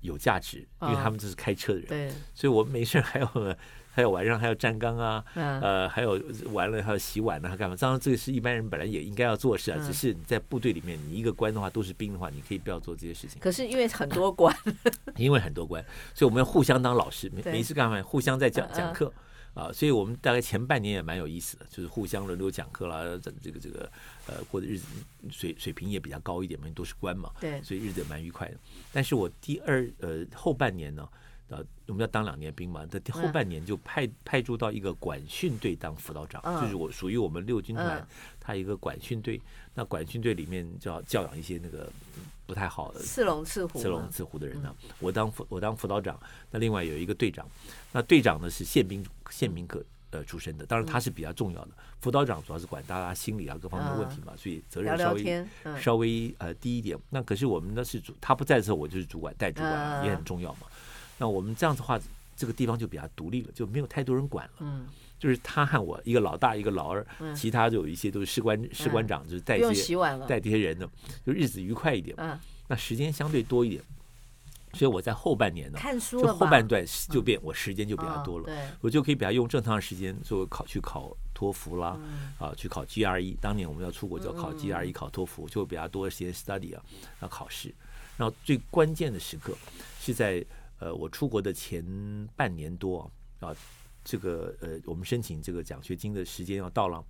[0.02, 1.88] 有价值，因为他们就是开车的人。
[1.88, 3.56] 对，所以我没事还要。
[3.92, 6.20] 还有晚上还要站岗啊，呃，还有
[6.52, 7.76] 完了还要洗碗呢，还干嘛？
[7.76, 13.40] 当然这个是一般人本来也应该要做事啊，只是你在部队里面，你一个官的话都是兵的话，你可以不要做这些事情。
[13.40, 14.54] 可是因为很多官，
[15.16, 19.12] 因为很多官，所以我们要互相当老师，没没事干嘛，互相在讲讲课
[19.54, 23.90] 啊，所以我们大概前半年也蛮有意思的，就是互相轮流讲课啦，这这个这个
[24.28, 24.86] 呃过的日子
[25.30, 28.54] 水水平也比较高一点嘛，都是官嘛，对，所以日子也蛮愉快的。
[28.92, 31.08] 但是我第二呃后半年呢，
[31.50, 38.06] 呃我们要当两年兵嘛，在后半年就派派驻到一个管训队当辅导长，嗯、就是我属于我们六军团，
[38.40, 39.38] 他一个管训队，
[39.74, 41.92] 那管训队里面就要教养一些那个。
[42.46, 44.90] 不太好的，刺龙刺虎，刺龙刺虎的人呢、啊嗯？
[44.98, 46.18] 我当辅我当辅导长，
[46.50, 47.46] 那另外有一个队长，
[47.92, 51.70] 那队长呢是宪兵宪兵科呃出身的，当然他是比较重要的。
[52.00, 55.46] 辅导长主要是管大家心理啊各方面的问题嘛，所以责任稍微
[55.80, 56.98] 稍微呃低一点。
[57.08, 60.62] 那可是我们呢是主，他不在的时候我就是主管带主管也很重要嘛。
[61.20, 62.00] 那我们这样子的话，
[62.34, 64.52] 这个地方就比较独立了，就没有太多人管了。
[64.58, 64.88] 嗯。
[65.20, 69.94] 就是他和我一个老大一个老二，嗯、其他就有一些都是士官士官长，就是带这些
[70.26, 70.88] 带这些人的，
[71.26, 72.16] 就日子愉快一点。
[72.18, 73.82] 嗯、那时间相对多一点，
[74.72, 83.36] 所以我在后半年呢，看书就后半段就变，我时间就比较多了，嗯、我就可以比较用正常的时间做考去考托福啦，嗯、啊，去考 GRE。
[83.42, 86.82] 当年我们要出国就要考 GRE，考托福就比较多的时间 study 啊，
[87.20, 87.70] 要考试。
[88.16, 89.54] 然后最关键的时刻
[90.00, 90.42] 是在
[90.80, 91.84] 呃我出国的前
[92.36, 93.54] 半年多啊。
[94.02, 97.04] 这个呃，我们申请这个奖学金的时间要到了，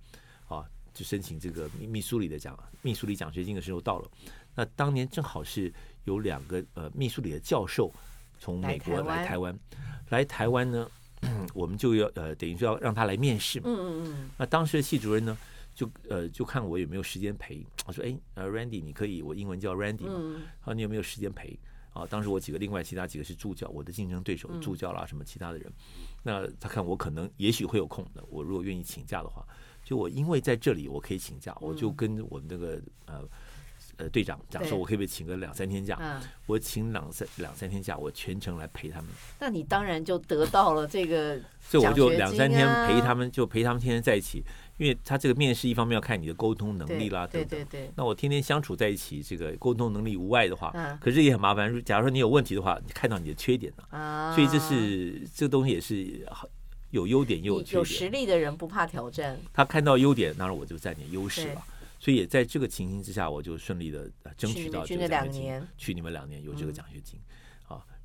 [0.49, 4.11] 啊，就申请这个密密苏里的奖密苏里奖学金的时候到了。
[4.53, 7.89] 那当年正好是有两个呃密苏里的教授
[8.37, 9.57] 从美国来台湾，
[10.09, 10.85] 来台湾呢，
[11.55, 13.67] 我们就要呃等于说要让他来面试嘛。
[13.69, 14.29] 嗯嗯嗯。
[14.37, 15.37] 那当时的系主任呢，
[15.73, 17.65] 就呃就看我有没有时间陪。
[17.87, 20.41] 我说哎呃，Randy，你可以，我英文叫 Randy 嘛。
[20.59, 21.57] 好，你有没有时间陪？
[21.93, 25.71] 啊，当时我几个另外其他几个是助教，我的竞争对手助教啦什么其他的人，
[26.23, 29.45] 那他看我可能也许会有空的，我如果愿意请假的话，
[29.83, 33.27] 就我因为在这里我可以请假，我就跟我们那个呃。
[33.97, 35.97] 呃，队长讲说，我可以不可以请个两三天假？
[35.99, 39.11] 嗯、我请两三两三天假，我全程来陪他们。
[39.39, 44.43] 那你当然就得到了这个、啊，所以我就两三天陪他们，就陪他们天天在一起。
[44.81, 47.67] 因为他这个面试一方面要看你的沟通能力啦，对等等。
[47.69, 47.91] 对对对。
[47.95, 51.71] 那我天天相处在一起，这个沟通能力无碍的话，嗯、可是也很麻烦。
[51.85, 56.25] 假如说你有问题的话，你看到你的缺点了，啊、所以这是这个东西也是
[56.89, 57.77] 有优点也有缺点。
[57.77, 59.39] 有实力的人不怕挑战。
[59.53, 61.63] 他看到优点，当然我就占点优势了。
[61.99, 65.61] 所以也在这个情形之下，我就顺利的争取到这个奖学金。
[65.77, 67.29] 去你们两年有这个奖学金，啊，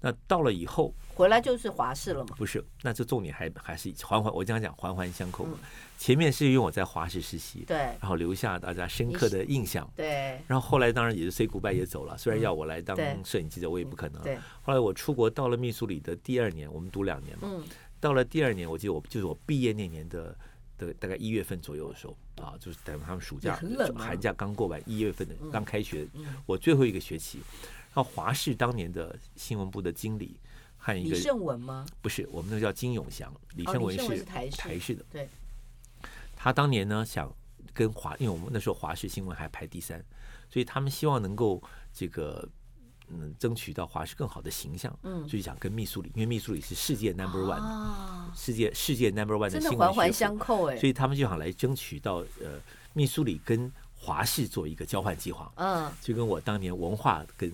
[0.07, 2.37] 那到了以后回来就是华氏了嘛？
[2.37, 5.59] 不是，那这重点还还是环环，我这样讲环环相扣嘛。
[5.99, 10.41] 前面是因为我在华氏实习，对，然后留下大家深刻的印象，对。
[10.47, 14.23] 然后后来当然也是 say goodbye 也走了，虽然要我来当摄影记者，我也不可能。
[14.23, 14.39] 对。
[14.63, 17.65] 后来我出国到了密苏里的第二年，我们读两年嘛，嗯
[17.99, 20.37] 到了第二年，我记得我就是我毕业那年的。
[20.79, 23.59] 的大概一月份左右的时候啊，就是等他们暑假、
[23.97, 26.07] 寒假刚过完，一月份的刚开学，
[26.45, 27.41] 我最后一个学期，
[27.97, 30.39] 然后华视当年的新闻部的经理
[30.77, 31.87] 和一个李胜文吗？
[32.03, 35.03] 不是，我们那个叫金永祥，李胜文是台式的。
[35.11, 35.27] 对，
[36.37, 37.35] 他当年呢想
[37.73, 40.05] 跟华，因为我们那时候华视新闻还排第三，
[40.51, 41.63] 所以他们希望能够
[41.95, 42.47] 这个。
[43.09, 52.61] 嗯，争取到华视更好的形象，嗯，所以想跟密苏里，因为密苏里是世界 number one，啊，世界世界 number one 的新闻环环相扣哎，所以他们就想来争取到呃
[52.95, 57.49] 密苏里跟华视做一个交换计划，嗯，就跟我当年文化跟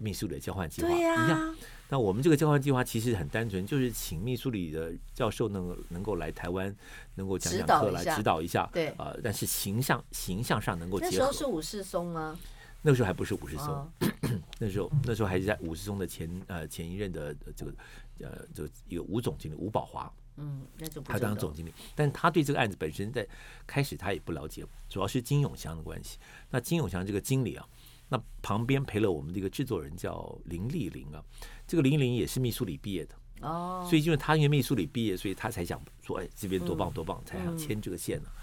[0.00, 1.16] 密苏里的交换计划一样。
[1.16, 1.54] 啊，
[1.90, 6.74] 那我们这个交换计划其实很单纯，就是请秘书里的教授能能够来台湾，
[7.14, 11.10] 能够讲讲课来指导一下，对啊，呃，但是形象形象上能够结合。
[11.12, 12.36] 那时候是武士松吗？
[12.82, 13.92] 那时候还不是武士松，哦、
[14.58, 17.74] 那时候那时候还是在武士松的前呃前一任的这个
[18.20, 23.26] 呃这个一个吴总经理吴宝华，嗯，那就他当总经理，但他对这个案子本身在
[23.66, 26.16] 开始他也不了解，主要是金永祥的关系。
[26.48, 27.68] 那金永祥这个经理啊，
[28.10, 31.22] 那旁边陪了我们这个制作人叫林丽玲啊，
[31.66, 33.14] 这个林丽玲也是密苏里毕业的。
[33.40, 38.36] 哦，所以因为他因为密苏里毕业，所以他才想说，哎，这边多棒多棒，嗯、才想牵这个线呢、啊。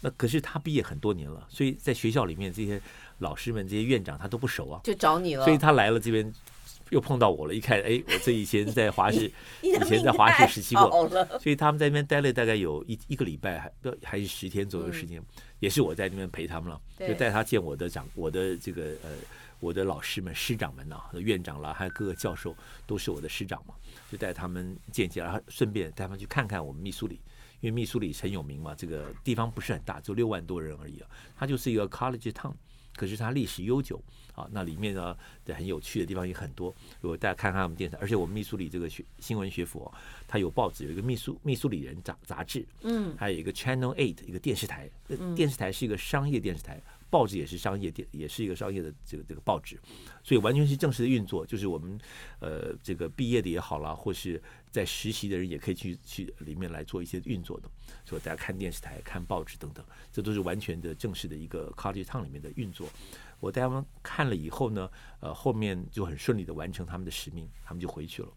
[0.00, 2.80] 那可是他毕业很多年了，所以在学校里面这些
[3.18, 5.44] 老师们、这些院长他都不熟啊，就找你了。
[5.44, 6.32] 所以他来了这边，
[6.90, 7.54] 又碰到我了。
[7.54, 9.30] 一看，哎，我这以前在华视，
[9.62, 11.08] 以前在华视实习过，
[11.40, 15.20] 所以他们在那边待了大概有一一个礼拜，还不还是十天左右的时间，
[15.62, 19.16] 也是我在那边陪他们了，就带他见我的长，我的这个呃，
[19.60, 22.52] 我的老师们、师长们呐，院长啦，还有各个教授
[22.84, 23.72] 都是我的师长嘛，
[24.10, 27.20] 就带他们见见，然后顺便带他们去看看我们密苏里。
[27.60, 31.06] 因为密苏里很有名嘛，这个地方不是很大，就六万多人而已啊。
[31.36, 32.52] 它就是一个 college town，
[32.96, 34.02] 可是它历史悠久
[34.34, 34.48] 啊。
[34.52, 35.16] 那里面呢，
[35.46, 36.74] 很有趣的地方也很多。
[37.00, 39.90] 如果大家看看我们电视台，而且我们密苏里这个学新闻学府，
[40.26, 44.90] 它有报纸，有一个密苏密苏里人杂杂志，嗯，还有一个 Channel Eight 一个电视台，
[45.34, 49.78] 电视台是一个商业电视台，报纸也是商业电，也是一个商业的这个这个报纸，
[50.22, 51.44] 所以完全是正式的运作。
[51.44, 51.98] 就是我们
[52.40, 54.40] 呃这个毕业的也好啦，或是
[54.70, 57.68] 在实习的人也可以去去里面来做一些运作的。
[58.04, 62.88] 所以大家看电视台、看报纸等等，这都是完全的正式的一个 College Town 里面的运作。
[63.42, 68.28] 我带他们看了以后呢，呃，后面就很顺利的完成他们的使命，他们就回去了。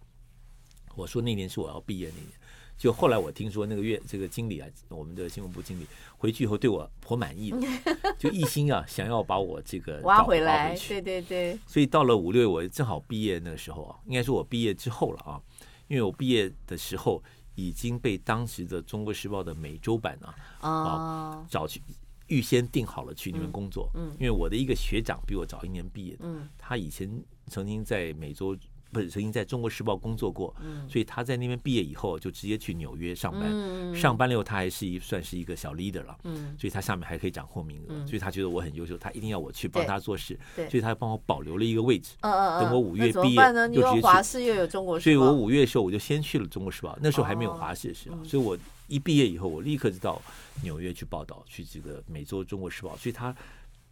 [0.95, 2.31] 我说那年是我要毕业那年。
[2.75, 5.85] 就后来我听说那个月这个经理啊，我们的新闻部经理
[6.17, 7.59] 回去以后对我颇满意的，
[8.17, 11.59] 就一心啊想要把我这个挖回来，回对对对。
[11.67, 15.39] 所以到了五六月，我正好毕业那个时候啊，应该说我毕业之后了啊，
[15.87, 20.35] 因为我毕业的时候已经被当时的《中国时报》的美洲版啊
[20.67, 21.79] 啊找去
[22.27, 27.09] 预先定好了去那边工作，嗯，因为我的一个学长比我早一年毕业的，嗯，他以前
[27.47, 28.57] 曾经在美洲。
[28.95, 33.41] 不是曾经在中国时报工作过，嗯、所以他在那边毕业以后就直接去纽约上班。
[33.43, 42.15] 嗯、上班了以后，他还是一算是一个小 leader 了，嗯、所以他下面还可以掌控名额，嗯、所以他觉得我很优秀，他一定要我去帮他做事，所以他帮我保留了一个位置。
[42.21, 50.21] 等我五月毕业，就直接华视又有中国，所以我五月的时候我就先去了中国时报，那时候还没有华视的时候，哦、所以我一毕业以后，我立刻就到
[50.63, 53.35] 纽约去报道，去这个美洲中国时报，所以他。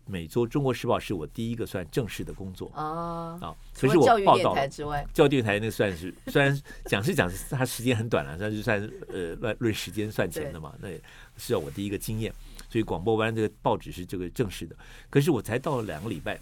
[0.06, 3.56] 每周《中国时报》是我第一个算正式的工作啊啊！
[3.74, 11.02] 可是我报道之外，教育电台那算是 虽然讲是讲是它时间很短了，但是算呃论论时间算钱的嘛，那也
[11.38, 12.34] 是要我第一个经验。
[12.70, 14.76] 所以广播湾这个报纸是这个正式的，
[15.10, 16.40] 可是我才到了两个礼拜，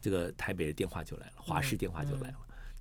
[0.00, 2.34] 这个台北的电话就来了，华视电话就来了。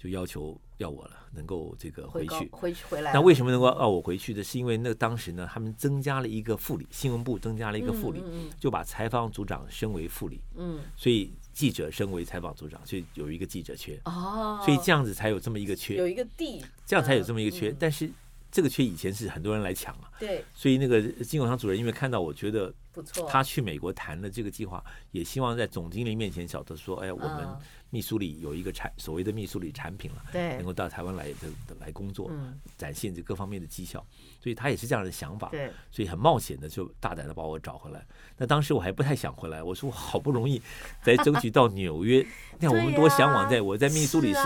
[0.05, 3.11] 就要求要我了，能够这个回去，回去回来。
[3.11, 4.43] 那为什么能够要我回去的？
[4.43, 10.39] 是因为那当时呢，他们增加了一个副理，新闻部增加了一个副理，嗯嗯、就把采访组长升为副理。
[10.55, 13.99] 嗯，所以记者升为采访组长，所以有一个记者缺。
[14.05, 17.69] 哦，所以这样子才有这么一个缺，有一个地，这样才有这么一个缺。
[17.69, 18.07] 嗯、但是
[18.51, 20.11] 这个缺以前是很多人来抢啊。
[20.19, 27.47] 对，所以那个金永昌主任因为看到我觉得不错，他去美国谈了这个计划，也希望在总经理面前晓得说，哎，我们。
[27.95, 31.47] 密苏里有一个产所谓的密苏里产品了，对，能够到台湾来的
[31.79, 34.05] 来工作，嗯、展现这各方面的绩效，
[34.43, 38.05] 所以他也是这样的想法，对，所以很冒险的就大胆的把我找回来。
[38.37, 40.61] 那当时我还不太想回来，我说我好不容易
[41.03, 42.25] 才争取到纽约，
[42.59, 44.41] 那我们多向往在，在我在密苏里是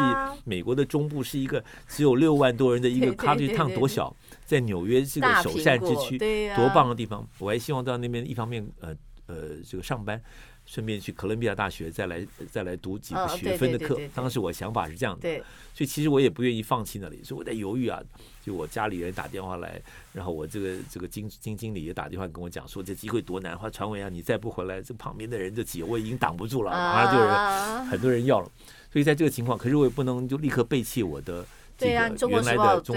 [0.46, 6.20] 美国的中部，是一个只有六万多人的一个 country Town 多小，在纽约这个首善之区，
[6.56, 9.36] 多棒的地方，我还希望到那边一方面呃呃
[9.68, 10.22] 这个上班。
[10.70, 15.38] 顺便去哥伦比亚大学再来再来读几个学分的课，当时我想法是这样的，
[15.74, 18.00] 所以其实我也不愿意放弃那里，所以我在犹豫啊。
[18.46, 19.82] 就我家里人打电话来，
[20.14, 28.50] 然后我这个这个经经经理也打电话跟我讲说，这机会多难，话传闻啊，你再不回来，这旁边的人就挤，我已经挡不住了，马上就有人很多人要了。
[28.92, 31.46] 所以在这个情况，可是我也不能就立刻背弃我的
[31.78, 32.42] 这个原来的《中国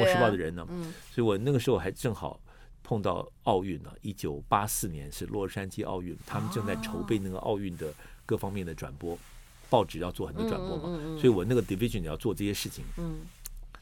[0.07, 0.67] 时报》的人呢，
[1.11, 2.39] 所以我那个时候还正好。
[2.93, 7.91] 碰到奥运了，一九八四年是洛杉矶奥运，他们正在筹备那个奥运的
[8.27, 9.19] 各方面的转播，
[9.71, 12.85] 报纸要做很多转播嘛，所以我那个 division 要做这些事情。
[12.99, 13.21] 嗯，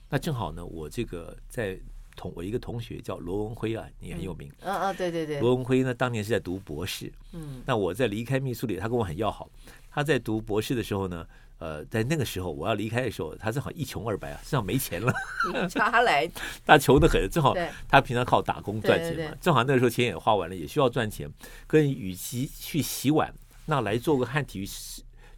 [0.09, 1.77] 那正好呢，我这个在
[2.14, 4.49] 同我一个同学叫罗文辉啊，你很有名。
[4.61, 5.40] 嗯嗯，对对对。
[5.40, 7.12] 罗文辉呢，当年是在读博士。
[7.33, 9.51] 嗯，那我在离开密苏里，他跟我很要好。
[9.90, 11.27] 他在读博士的时候呢。
[11.61, 15.12] 呃，在那个时候我要离开的时候，他正好一穷二白啊，身上没钱了，
[15.75, 16.27] 他来，
[16.64, 17.55] 他穷的很，正好
[17.87, 21.31] 他平常靠打工赚钱嘛，正好那个时候钱也花完了，也需要赚钱。
[21.66, 23.33] 跟与其去洗碗，
[23.66, 24.66] 那来做个汉体育，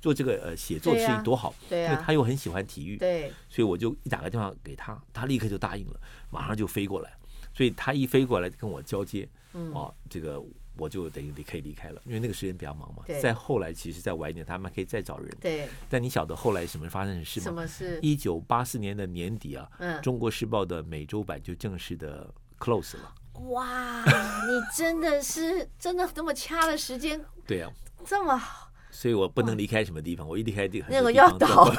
[0.00, 7.12] 做这个呃写作的事情多好，对，因为他又很喜欢体育，对，所以我就一打个电话给他，他立刻就答应了，马上就飞过来，
[7.52, 10.40] 所以他一飞过来跟我交接，哦，这个。
[10.76, 13.02] 我就等于离可以离开了，因为那个时间比较忙嘛。
[13.20, 15.28] 再后来，其实再晚一点，他们还可以再找人。
[15.40, 15.68] 对。
[15.88, 17.44] 但你晓得后来什么发生的事吗？
[17.44, 17.98] 什么事？
[18.02, 23.14] 一九八四年的年底啊，嗯，《中国时报》的美洲版就正式的 close 了。
[23.50, 27.24] 哇，你真的是真的这么掐的时间？
[27.46, 27.72] 对呀、啊，
[28.04, 28.70] 这么好。
[28.90, 31.72] 所以我不能离开什么地方，我一离开这个那个要倒。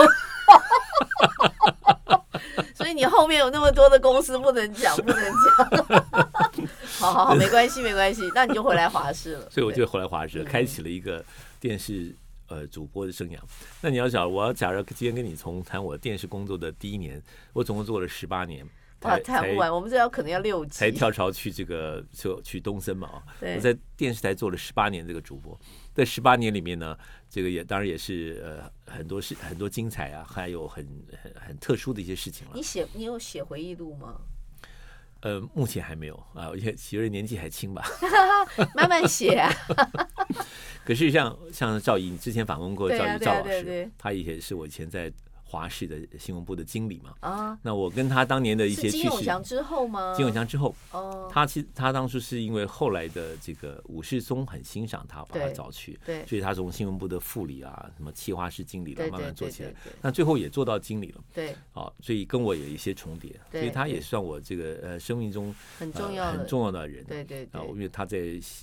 [2.76, 6.68] 所以你后面有那么多的公司不能讲，不能讲。
[7.04, 8.32] 好好好，没关系，没关系。
[8.34, 9.48] 那你就回来华视了。
[9.52, 11.24] 所以我就回来华视，开启了一个
[11.60, 12.16] 电视
[12.48, 13.38] 呃主播的生涯。
[13.82, 18.66] 那你要想，我要假如今天跟你从谈我电视工作的第一年，我总共做了十八年。
[19.02, 20.72] 啊，谈不完，我们这要可能要六集。
[20.72, 23.24] 才跳槽去这个就去东森嘛啊。
[23.42, 25.60] 我在电视台做了十八年这个主播，
[25.94, 26.98] 在十八年里面呢，
[27.30, 30.88] 这个也当然也是呃很多事很多精彩啊，还有很
[31.22, 32.54] 很很特殊的一些事情了。
[32.56, 34.22] 你写你有写回忆录吗？
[35.24, 37.82] 呃，目前还没有啊，因为奇瑞年纪还轻吧，
[38.76, 39.50] 慢慢写啊。
[40.84, 45.10] 可是像像赵姨，你之前访问过赵怡赵老师，他以前是我以前在
[45.54, 47.14] 华视的新闻部的经理嘛。
[47.20, 48.98] 啊，那我跟他当年的一些趣事。
[48.98, 50.12] 金永祥之后吗？
[50.16, 50.74] 金永祥之后。
[50.92, 51.30] 哦。
[51.32, 56.00] 他其实他当初是因为后来的这个武世松很欣赏他，把他找去。
[56.04, 56.26] 对。
[56.26, 59.72] 所以他从新闻部的副理啊，什么企划室经理了，慢慢做起来。
[60.02, 61.22] 那最后也做到经理了。
[61.32, 61.56] 对。
[61.74, 67.04] 啊，所以跟我有一些重叠，所以他也算我这个呃生命中很重要很重要的人。
[67.04, 67.44] 对对。
[67.52, 68.18] 啊，因为他在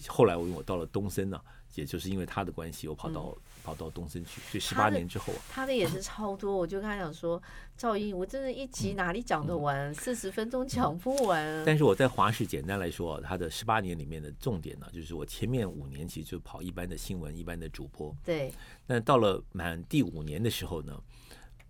[0.09, 1.41] 后来，我因为我到了东森呢。
[1.77, 6.57] 也就是因为他的关系，我跑到、嗯、跑到东森去，所以十八年之后、啊他，他的也是超多。
[6.57, 7.41] 我就跟他讲说，
[7.77, 9.95] 赵英，我真的一集哪里讲得完？
[9.95, 11.63] 四十、嗯、分钟讲不完、啊。
[11.65, 18.15] 但是我在华视简单来说，他的十八年里面的重点呢，就是我前面五年其实就跑一般的新闻、一般的主播。
[18.25, 18.53] 对。
[18.87, 21.01] 那到了满第五年的时候呢，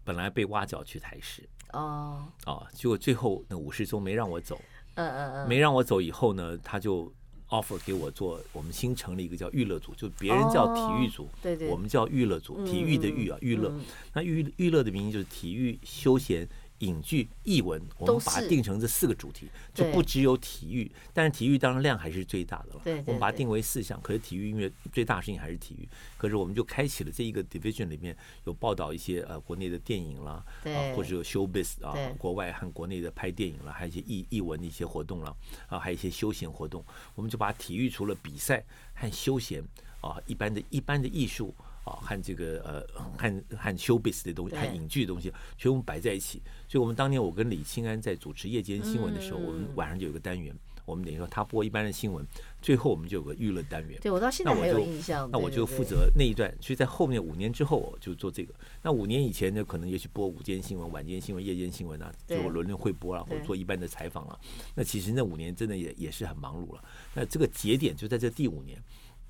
[0.04, 1.48] 本来被挖角去台视。
[1.72, 2.24] 哦。
[2.46, 4.60] 哦，结果最后那五十宗没让我走。
[4.94, 5.48] 嗯嗯嗯。
[5.48, 7.12] 没让我走以后呢，他就。
[7.50, 13.72] Offer 给我做，我们新成立一个叫娱乐组，就别人叫体育组，对对，我们叫娱乐组，体育的娱啊，娱乐。
[14.14, 16.48] 那娱娱乐的名义就是体育休闲。
[16.80, 22.80] 影剧、译文，我们把它定成这四个主题，就不只有体育，但是体育当然量还是最大的了。
[22.84, 35.34] 对，我们把它定为四项，可是体育音乐最大事情还是体育，可是我们就开启了这一个 division 里面有报道一些呃国内的电影啦，啊或者有 showbiz 啊，国外和国内的拍电影啦，还有一些译译文的一些活动啦，
[35.68, 38.64] 啊还有一些休闲活动，我们就把体育除了比赛
[38.94, 39.62] 和休闲
[40.00, 41.54] 啊一般的一般的艺术。
[41.90, 46.40] 啊，和这个呃，和和 showbiz 的东西，和影剧的东西，全部摆在一起。
[46.68, 52.24] 所以，我们当年我跟李清安在主持夜间新闻的时候，我们晚上就有个单元，我们等于说他播一般的新闻，
[52.62, 53.98] 最后我们就有个娱乐单元。
[54.00, 55.28] 对，我到现在还有印象。
[55.32, 58.54] 那我就负责那一段，所以在后面五年之后，我就做这个。
[58.82, 64.38] 那五年以前呢，可能也许播午间新闻、晚间新闻、夜间新闻啊，就轮流会播了，或者做一般的采访了。
[64.76, 66.84] 那其实那五年真的也也是很忙碌了。
[67.14, 68.80] 那这个节点就在这第五年，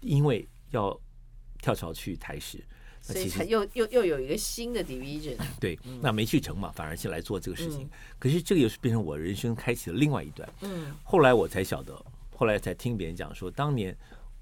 [0.00, 1.00] 因为要。
[1.61, 2.62] 跳槽去台视，
[3.00, 5.36] 所以才又又又有一个新的 division。
[5.61, 7.88] 对，那没去成嘛，反而是来做这个事情。
[8.18, 10.48] 可是这个又是变成我人生开启了另外一段。
[10.62, 11.94] 嗯，后来我才晓得，
[12.34, 13.96] 后来才听别人讲说，当年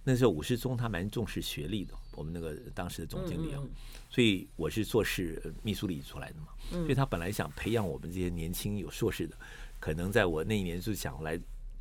[0.04, 3.60] 那时候武世宗他蛮重视学历的，我们那个当时的总经理啊，
[4.08, 9.36] 所以我是做事密苏里出来的嘛，所以他本来想培养我们这些年轻有硕士的，
[9.80, 11.38] 可能在我那一年就想来。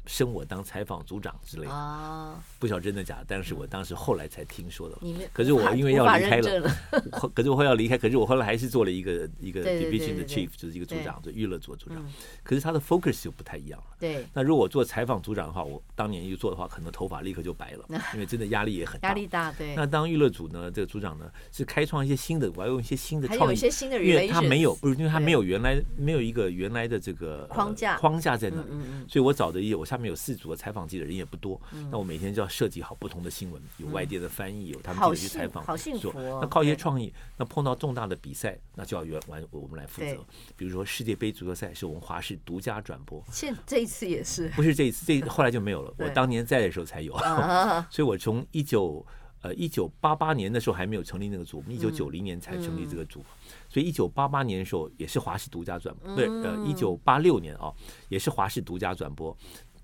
[0.07, 4.97] 升我当采访组长之类的啊，不晓得真的假的，但是我当时后来才听说的。
[5.33, 6.75] 可是我因为要离开了，
[7.35, 12.03] 可是我后来要离开，可是我后来还是做了一个一个 division 的 chief，就是一个组长，就娱乐组组长。
[12.43, 13.85] 可是他的 focus 就不太一样了。
[13.99, 14.25] 对。
[14.33, 19.09] 那如果我做采访组长的话，我当年一做的话，可能头发立刻就白了， 因为真的压力也很大。
[19.09, 19.75] 压力大，对。
[19.75, 28.67] 那当娱乐组呢，这个组长呢，是开创一些新的，我要用一些新的创意，些新的，因为他没有，不是因为他没有原来没有一个原来的这个框架框架在那里，
[29.09, 30.87] 所以我找的一我下面有四组的采访。
[30.87, 31.59] 记者人也不多，
[31.91, 36.13] 那我每天就要设计好不同的新闻，有外地的翻译，有他们自己去采访，好幸福。
[36.15, 40.25] 那靠一些创意，那碰到重大的比赛，那就要原完我们来负责。
[40.55, 45.93] 比如说世界杯足球赛是我们华视独家转播，现这一次也是，不是这一次，这后来就没有了。
[45.97, 47.11] 我当年在的时候才有，
[47.91, 49.05] 所以我从一九
[49.41, 53.23] 呃一九八八年的时候还没有成立那个组，我们一九九零年才成立这个组，
[53.67, 57.73] 所以一九八八年的时候也是华视独家转播，对，呃一九八六年啊
[58.09, 59.35] 也是华视独家转播。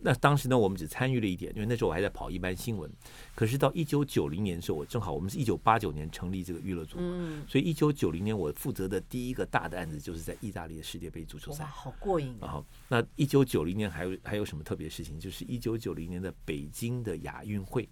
[0.04, 2.92] 那当时呢，我们只参与了一点，因为那时候我还在跑一般新闻。
[3.34, 12.64] 可是到一九九零年的时候，我正好我们是一九八九年成立这个娱乐组，嗯，所以一九九零年我负责的第一个大的案子就是在意大利的世界杯足球赛，哇，好过瘾啊！
[12.90, 15.18] 那一九九零年还有还有什么特别事情？
[15.18, 17.88] 就是一九九零年的北京的亚运会，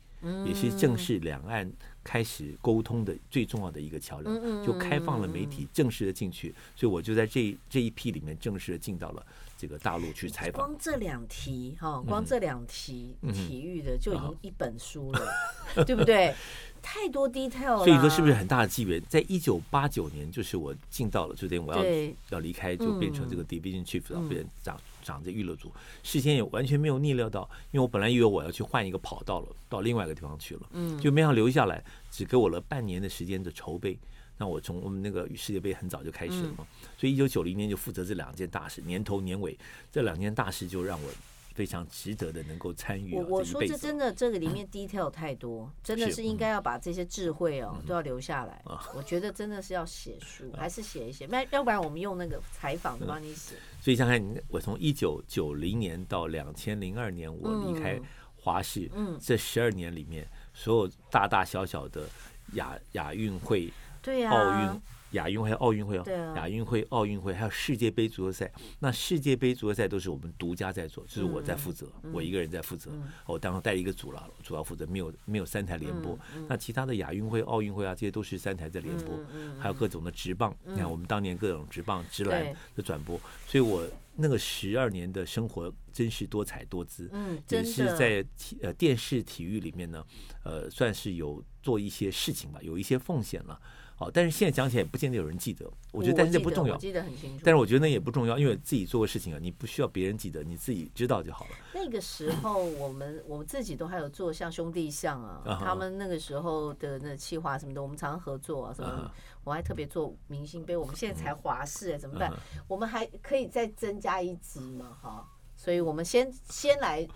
[0.45, 1.71] 也是正式两岸
[2.03, 9.25] 开始沟通的最重要的一个桥梁，就开放了媒体正式的进去，所以我就在这这一批里面正式的进到了。
[9.61, 15.21] 这个大陆去采访，光这两题哈，光这两题体育的就已经一本书了，
[15.85, 16.33] 对不对？
[16.81, 17.85] 太多 detail 了。
[17.85, 18.99] 所以说是不是很大的机缘？
[19.07, 25.71] 在一九八九年，就是我进到了，就等于我要要离开，就变成这个 division chief，然后变成长长这娱乐组。
[26.01, 33.99] 事先也完全没有逆料到，因为我本来以为我要去换一个跑道了，到另外一个地方去了，嗯，就没想到留下来，只给我了半年的时间的筹备。
[34.41, 36.65] 那我从我们那个世界杯很早就开始了嘛，
[36.97, 39.55] 所以一九九零年就负责这两件大事，年头年尾
[39.91, 41.09] 这两件大事就让我
[41.53, 43.13] 非常值得的能够参与。
[43.13, 48.63] 我我说这真的这个里面 detail 太多，真的是应该要把这些智慧哦都要留下来。
[48.95, 53.53] 我觉得真的是要写书，还是写一写，那要不然我们用那个采访的帮你写。
[53.79, 58.01] 所以想看我从一九九零年到两千零二年我离开
[58.37, 62.09] 华视，嗯，这十二年里面所有大大小小的
[62.53, 63.71] 亚亚运会。
[64.01, 64.81] 对呀，奥运、
[65.11, 68.51] 亚运会、奥运会哦，对啊，亚运会、奥运会还有世界杯足球赛。
[68.79, 72.91] 那世界杯足球赛都是我们独家在做，就是我在负责，嗯、我一个人在负责。
[72.93, 76.17] 嗯、我当时带一个组了，主要负责没有没有三台联播。
[76.47, 79.19] 那其他的亚运会、奥运会啊，这些都是三台在联播，
[79.59, 80.55] 还有各种的直棒。
[80.65, 83.87] 你看我们当年各种直棒、直篮的转播，所以我。
[84.13, 90.05] 那个十二年的生活真是多彩多姿，嗯，也是在体呃电视体育里面呢，
[90.43, 93.59] 呃，算是有做一些事情吧，有一些奉献了。
[94.01, 97.43] 好，但是现在讲起来也不见得有人记得，我觉得但是这不重要，记得很清楚。
[97.45, 101.51] 但是我觉得那也不重要，因为自己做过事情啊，你不需要别人记得，你自己知道就好了。
[101.75, 109.11] 那个时候我们我们自己都还有做像兄弟像啊，他们那个时候的那企划什么的，我们常常合作啊什么。
[109.43, 112.33] 我还特别做明星杯，我们现在才华视哎，怎么办？
[112.67, 114.97] 我们还可以再增加一集嘛？
[114.99, 117.07] 哈，所以我们先先来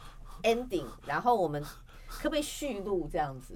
[0.44, 1.64] ending，然后我们
[2.08, 3.56] 可不可以续录这样子？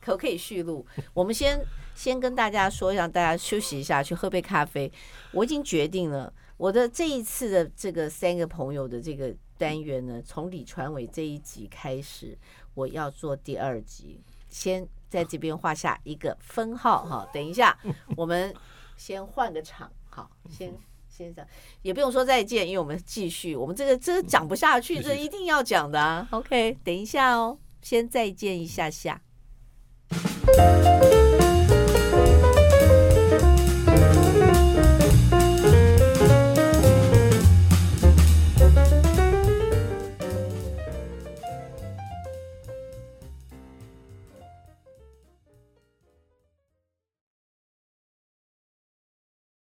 [0.00, 0.84] 可不可以续录？
[1.12, 4.90] 我们先先跟大家说，让大家休息一下，去喝杯咖啡。
[5.32, 12.36] 我已经决定了，我的这一次的这个三个朋友的这个单元呢，从李传伟这一集开始，
[12.74, 14.20] 我要做第二集。
[14.48, 17.28] 先在这边画下一个分号哈。
[17.32, 17.78] 等一下，
[18.16, 18.52] 我们
[18.96, 20.74] 先换个场，好，先
[21.08, 21.46] 先生，
[21.82, 26.26] 也不用说再见，因为我们继续，我们这个这个讲不下去，这一定要讲的啊。
[26.32, 29.22] OK，等一下哦，先再见一下下。
[30.12, 31.19] Thank you.